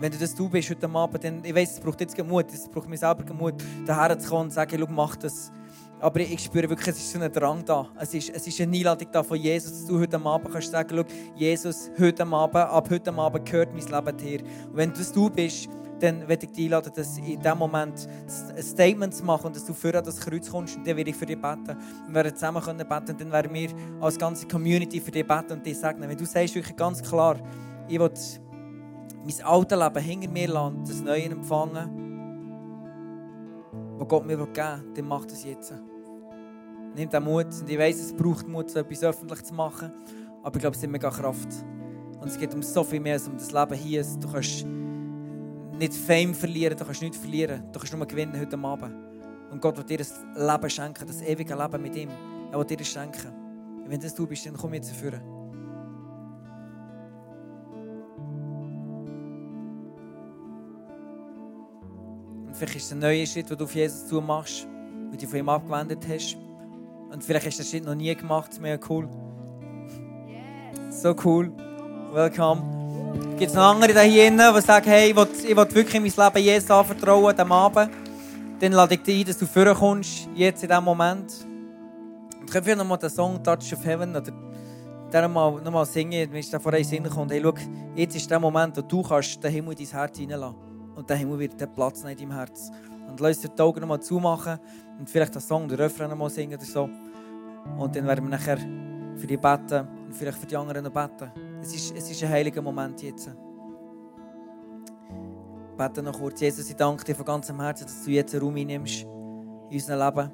Wenn 0.00 0.10
du 0.10 0.18
das 0.18 0.34
du 0.34 0.48
bist 0.48 0.70
heute 0.70 0.88
Abend, 0.88 1.22
dann, 1.22 1.44
ich 1.44 1.54
weiss, 1.54 1.74
es 1.74 1.80
braucht 1.80 2.00
jetzt 2.00 2.18
Mut, 2.24 2.46
es 2.52 2.68
braucht 2.68 2.88
mir 2.88 2.96
selber 2.96 3.32
Mut, 3.34 3.54
daher 3.86 4.18
zu 4.18 4.28
kommen 4.28 4.42
und 4.42 4.50
zu 4.50 4.56
sagen, 4.56 4.76
schau, 4.78 4.86
mach 4.90 5.16
das. 5.16 5.52
Aber 6.00 6.18
ich 6.18 6.42
spüre 6.42 6.68
wirklich, 6.68 6.88
es 6.88 6.98
ist 6.98 7.12
so 7.12 7.20
ein 7.20 7.32
Drang 7.32 7.64
da. 7.64 7.88
Es 8.00 8.12
ist, 8.12 8.30
es 8.30 8.46
ist 8.46 8.60
eine 8.60 8.76
Einladung 8.76 9.08
da 9.12 9.22
von 9.22 9.38
Jesus, 9.38 9.70
dass 9.70 9.86
du 9.86 10.00
heute 10.00 10.20
Abend 10.20 10.50
kannst 10.50 10.72
sagen, 10.72 10.96
schau, 10.96 11.04
Jesus, 11.36 11.90
heute 11.98 12.26
Abend, 12.26 12.56
ab 12.56 12.90
heute 12.90 13.14
Abend 13.14 13.46
gehört 13.46 13.72
mein 13.72 13.86
Leben 13.86 14.16
dir. 14.16 14.40
Und 14.40 14.76
wenn 14.76 14.92
das 14.92 15.12
du 15.12 15.30
bist, 15.30 15.68
dann 16.02 16.26
werde 16.26 16.46
ich 16.46 16.52
dich 16.52 16.64
einladen, 16.64 16.92
dass 16.94 17.16
in 17.16 17.38
diesem 17.38 17.58
Moment 17.58 18.08
ein 18.56 18.62
Statement 18.62 19.14
zu 19.14 19.24
machen 19.24 19.46
und 19.46 19.56
dass 19.56 19.64
du 19.64 19.72
für 19.72 19.92
das 19.92 20.20
Kreuz 20.20 20.50
kommst 20.50 20.76
und 20.76 20.86
dann 20.86 20.96
werde 20.96 21.10
ich 21.10 21.16
für 21.16 21.26
dich 21.26 21.40
beten. 21.40 21.76
Wir 22.08 22.14
werden 22.14 22.34
zusammen 22.34 22.60
können 22.60 22.88
beten 22.88 23.12
und 23.12 23.20
dann 23.20 23.30
werden 23.30 23.54
wir 23.54 23.70
als 24.00 24.18
ganze 24.18 24.48
Community 24.48 25.00
für 25.00 25.12
dich 25.12 25.26
beten 25.26 25.52
und 25.52 25.64
dich 25.64 25.78
segnen. 25.78 26.10
Wenn 26.10 26.18
du 26.18 26.24
sagst 26.24 26.56
wirklich 26.56 26.76
ganz 26.76 27.00
klar, 27.02 27.36
ich 27.88 28.00
will 28.00 28.10
mein 29.24 29.42
altes 29.44 29.78
Leben 29.78 30.02
hinter 30.02 30.30
mir 30.30 30.48
lassen 30.48 30.84
das 30.84 31.00
Neue 31.00 31.24
empfangen, 31.26 32.00
was 33.98 34.08
Gott 34.08 34.26
mir 34.26 34.36
geben 34.36 34.56
will, 34.56 34.94
dann 34.94 35.06
mach 35.06 35.24
das 35.24 35.44
jetzt. 35.44 35.72
Nimm 36.96 37.08
den 37.08 37.22
Mut 37.22 37.46
und 37.60 37.70
ich 37.70 37.78
weiss, 37.78 38.00
es 38.00 38.12
braucht 38.12 38.48
Mut, 38.48 38.70
so 38.70 38.80
etwas 38.80 39.04
öffentlich 39.04 39.44
zu 39.44 39.54
machen, 39.54 39.92
aber 40.42 40.56
ich 40.56 40.60
glaube, 40.60 40.76
es 40.76 40.82
hat 40.82 40.90
mega 40.90 41.10
Kraft. 41.10 41.48
Und 42.20 42.28
es 42.28 42.36
geht 42.38 42.52
um 42.54 42.62
so 42.62 42.82
viel 42.82 43.00
mehr 43.00 43.14
als 43.14 43.28
um 43.28 43.34
das 43.34 43.52
Leben 43.52 43.74
hier. 43.74 44.04
Du 44.20 44.30
kannst 44.30 44.66
nicht 45.78 45.94
Fame 45.94 46.34
verlieren, 46.34 46.76
du 46.76 46.84
kannst 46.84 47.02
nichts 47.02 47.16
verlieren, 47.16 47.62
du 47.72 47.78
kannst 47.78 47.94
nur 47.94 48.06
gewinnen 48.06 48.38
heute 48.38 48.58
Abend. 48.58 48.94
Und 49.50 49.60
Gott 49.60 49.76
will 49.76 49.84
dir 49.84 49.98
das 49.98 50.14
Leben 50.34 50.70
schenken, 50.70 51.06
das 51.06 51.20
ewige 51.22 51.54
Leben 51.54 51.82
mit 51.82 51.94
ihm. 51.96 52.08
Er 52.50 52.58
will 52.58 52.64
dir 52.64 52.76
das 52.76 52.88
schenken. 52.88 53.28
Und 53.84 53.90
wenn 53.90 54.00
das 54.00 54.14
du 54.14 54.26
bist, 54.26 54.46
dann 54.46 54.56
komm 54.56 54.74
jetzt 54.74 54.92
führen. 54.92 55.20
Und 62.46 62.56
vielleicht 62.56 62.76
ist 62.76 62.86
es 62.86 62.92
ein 62.92 62.98
neuer 62.98 63.26
Schritt, 63.26 63.50
den 63.50 63.58
du 63.58 63.64
auf 63.64 63.74
Jesus 63.74 64.06
zu 64.06 64.20
machst, 64.20 64.66
weil 65.10 65.18
du 65.18 65.26
von 65.26 65.38
ihm 65.38 65.48
abgewendet 65.48 66.06
hast. 66.08 66.36
Und 67.10 67.22
vielleicht 67.22 67.46
hast 67.46 67.58
du 67.58 67.62
den 67.62 67.68
Schritt 67.68 67.84
noch 67.84 67.94
nie 67.94 68.14
gemacht, 68.14 68.58
mega 68.60 68.78
cool. 68.88 69.08
So 70.90 71.14
cool. 71.24 71.50
Welcome. 72.12 72.81
Gibt 73.12 73.50
es 73.50 73.54
noch 73.54 73.70
andere 73.70 74.00
hier 74.02 74.30
drin, 74.30 74.40
die 74.56 74.60
sagen, 74.62 74.86
hey, 74.88 75.10
ich 75.10 75.16
will, 75.16 75.28
ich 75.42 75.56
will 75.56 75.74
wirklich 75.74 76.16
mein 76.16 76.32
Leben 76.34 76.44
Jesus 76.44 76.70
anvertrauen, 76.70 77.34
diesem 77.34 77.52
Abend? 77.52 77.90
Dann 78.58 78.72
lade 78.72 78.94
ich 78.94 79.02
dich 79.02 79.20
ein, 79.20 79.26
dass 79.26 79.38
du 79.38 79.46
vorkommst, 79.46 80.28
jetzt 80.34 80.62
in 80.62 80.68
diesem 80.68 80.84
Moment. 80.84 81.46
Und 82.40 82.50
können 82.50 82.66
wir 82.66 82.76
nochmal 82.76 82.98
den 82.98 83.10
Song 83.10 83.42
Touch 83.42 83.72
of 83.72 83.84
Heaven 83.84 84.16
oder 84.16 84.32
noch 85.28 85.70
mal 85.70 85.84
singen, 85.84 86.32
wenn 86.32 86.40
es 86.40 86.50
da 86.50 86.58
vor 86.58 86.72
einen 86.72 86.84
Sinn 86.84 87.08
kommt. 87.08 87.32
Hey, 87.32 87.42
schau, 87.42 87.52
jetzt 87.94 88.16
ist 88.16 88.30
der 88.30 88.40
Moment, 88.40 88.76
wo 88.78 88.82
du 88.82 89.02
kannst 89.02 89.42
den 89.44 89.50
Himmel 89.50 89.74
in 89.78 89.86
dein 89.86 89.98
Herz 89.98 90.16
hineinlassen 90.16 90.56
Und 90.94 91.10
der 91.10 91.16
Himmel 91.16 91.38
wird 91.40 91.60
den 91.60 91.74
Platz 91.74 92.02
in 92.04 92.16
deinem 92.16 92.32
Herz. 92.32 92.70
Und 93.08 93.20
lass 93.20 93.40
dir 93.40 93.48
die 93.48 93.60
Augen 93.60 93.80
nochmal 93.80 94.00
zumachen 94.00 94.58
und 94.98 95.10
vielleicht 95.10 95.34
den 95.34 95.42
Song, 95.42 95.68
den 95.68 95.78
Refrain 95.78 96.08
nochmal 96.08 96.30
singen 96.30 96.54
oder 96.54 96.64
so. 96.64 96.88
Und 97.76 97.94
dann 97.94 98.06
werden 98.06 98.24
wir 98.24 98.30
nachher 98.30 98.56
für 99.16 99.26
dich 99.26 99.38
beten 99.38 99.86
vielleicht 100.12 100.38
für 100.38 100.46
die 100.46 100.56
anderen 100.56 100.84
noch 100.84 100.92
beten. 100.92 101.30
Es 101.60 101.74
ist, 101.74 101.94
es 101.96 102.10
ist 102.10 102.22
ein 102.22 102.30
heiliger 102.30 102.62
Moment 102.62 103.02
jetzt. 103.02 103.30
Bete 105.76 106.02
noch 106.02 106.18
kurz. 106.18 106.40
Jesus, 106.40 106.68
ich 106.68 106.76
danke 106.76 107.04
dir 107.04 107.14
von 107.14 107.24
ganzem 107.24 107.60
Herzen, 107.60 107.84
dass 107.84 108.04
du 108.04 108.10
jetzt 108.10 108.34
einen 108.34 108.44
Raum 108.44 108.56
einnimmst 108.56 109.02
in 109.02 109.72
unserem 109.72 110.00
Leben. 110.00 110.30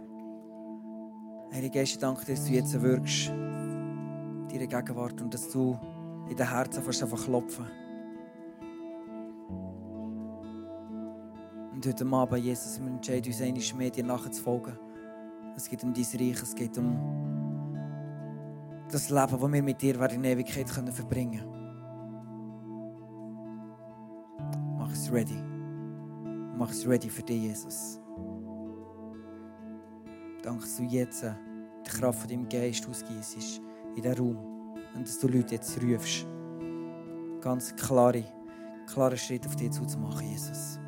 Heilige 1.53 1.79
Geist, 1.79 1.93
ich 1.93 1.99
danke 1.99 2.25
dir, 2.25 2.35
dass 2.35 2.45
du 2.45 2.53
jetzt 2.53 2.83
wirkst. 2.83 3.29
Deine 3.29 4.67
Gegenwart 4.67 5.21
und 5.21 5.33
dass 5.33 5.49
du 5.49 5.79
in 6.29 6.37
den 6.37 6.49
Herzen 6.51 6.83
einfach 6.87 7.25
klopfen. 7.25 7.67
Und 11.73 11.87
heute 11.87 12.07
Abend, 12.07 12.45
Jesus, 12.45 12.81
wir 12.81 12.89
entscheiden 12.89 13.27
uns 13.27 13.41
einmal 13.41 13.79
mehr, 13.79 13.91
dir 13.91 14.05
nachzufolgen. 14.05 14.77
Es 15.57 15.69
geht 15.69 15.85
um 15.85 15.95
dein 15.95 16.05
Reich, 16.05 16.43
es 16.43 16.55
geht 16.55 16.77
um 16.77 17.48
das 18.91 19.11
Leben, 19.11 19.41
das 19.41 19.53
wir 19.53 19.63
mit 19.63 19.83
dir 19.83 20.11
in 20.11 20.25
Ewigkeit 20.25 20.69
verbringen 20.69 21.41
können. 21.41 21.59
Mach 24.79 24.93
es 24.93 25.13
ready. 25.13 25.43
Mach 26.57 26.71
es 26.71 26.87
ready 26.87 27.11
für 27.11 27.23
dich, 27.23 27.43
Jesus. 27.43 28.01
Danke, 30.43 30.63
dass 30.63 30.77
du 30.77 30.85
jetzt 30.85 31.23
die 31.23 31.91
Kraft 31.91 32.21
von 32.21 32.29
deinem 32.29 32.49
Geist 32.49 32.89
ausgießt 32.89 33.61
in 33.97 34.03
diesem 34.03 34.19
Raum. 34.19 34.39
Und 34.95 35.07
dass 35.07 35.19
du 35.19 35.29
Leute 35.29 35.55
jetzt 35.55 35.81
rufst, 35.83 36.27
ganz 37.41 37.77
klare, 37.77 38.25
klare 38.87 39.17
Schritte 39.17 39.49
auf 39.49 39.57
dich 39.57 39.71
zuzumachen, 39.71 40.27
Jesus. 40.27 40.79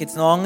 Vielleicht 0.00 0.08
gibt 0.08 0.10
es 0.12 0.16
noch 0.16 0.32
andere. 0.32 0.38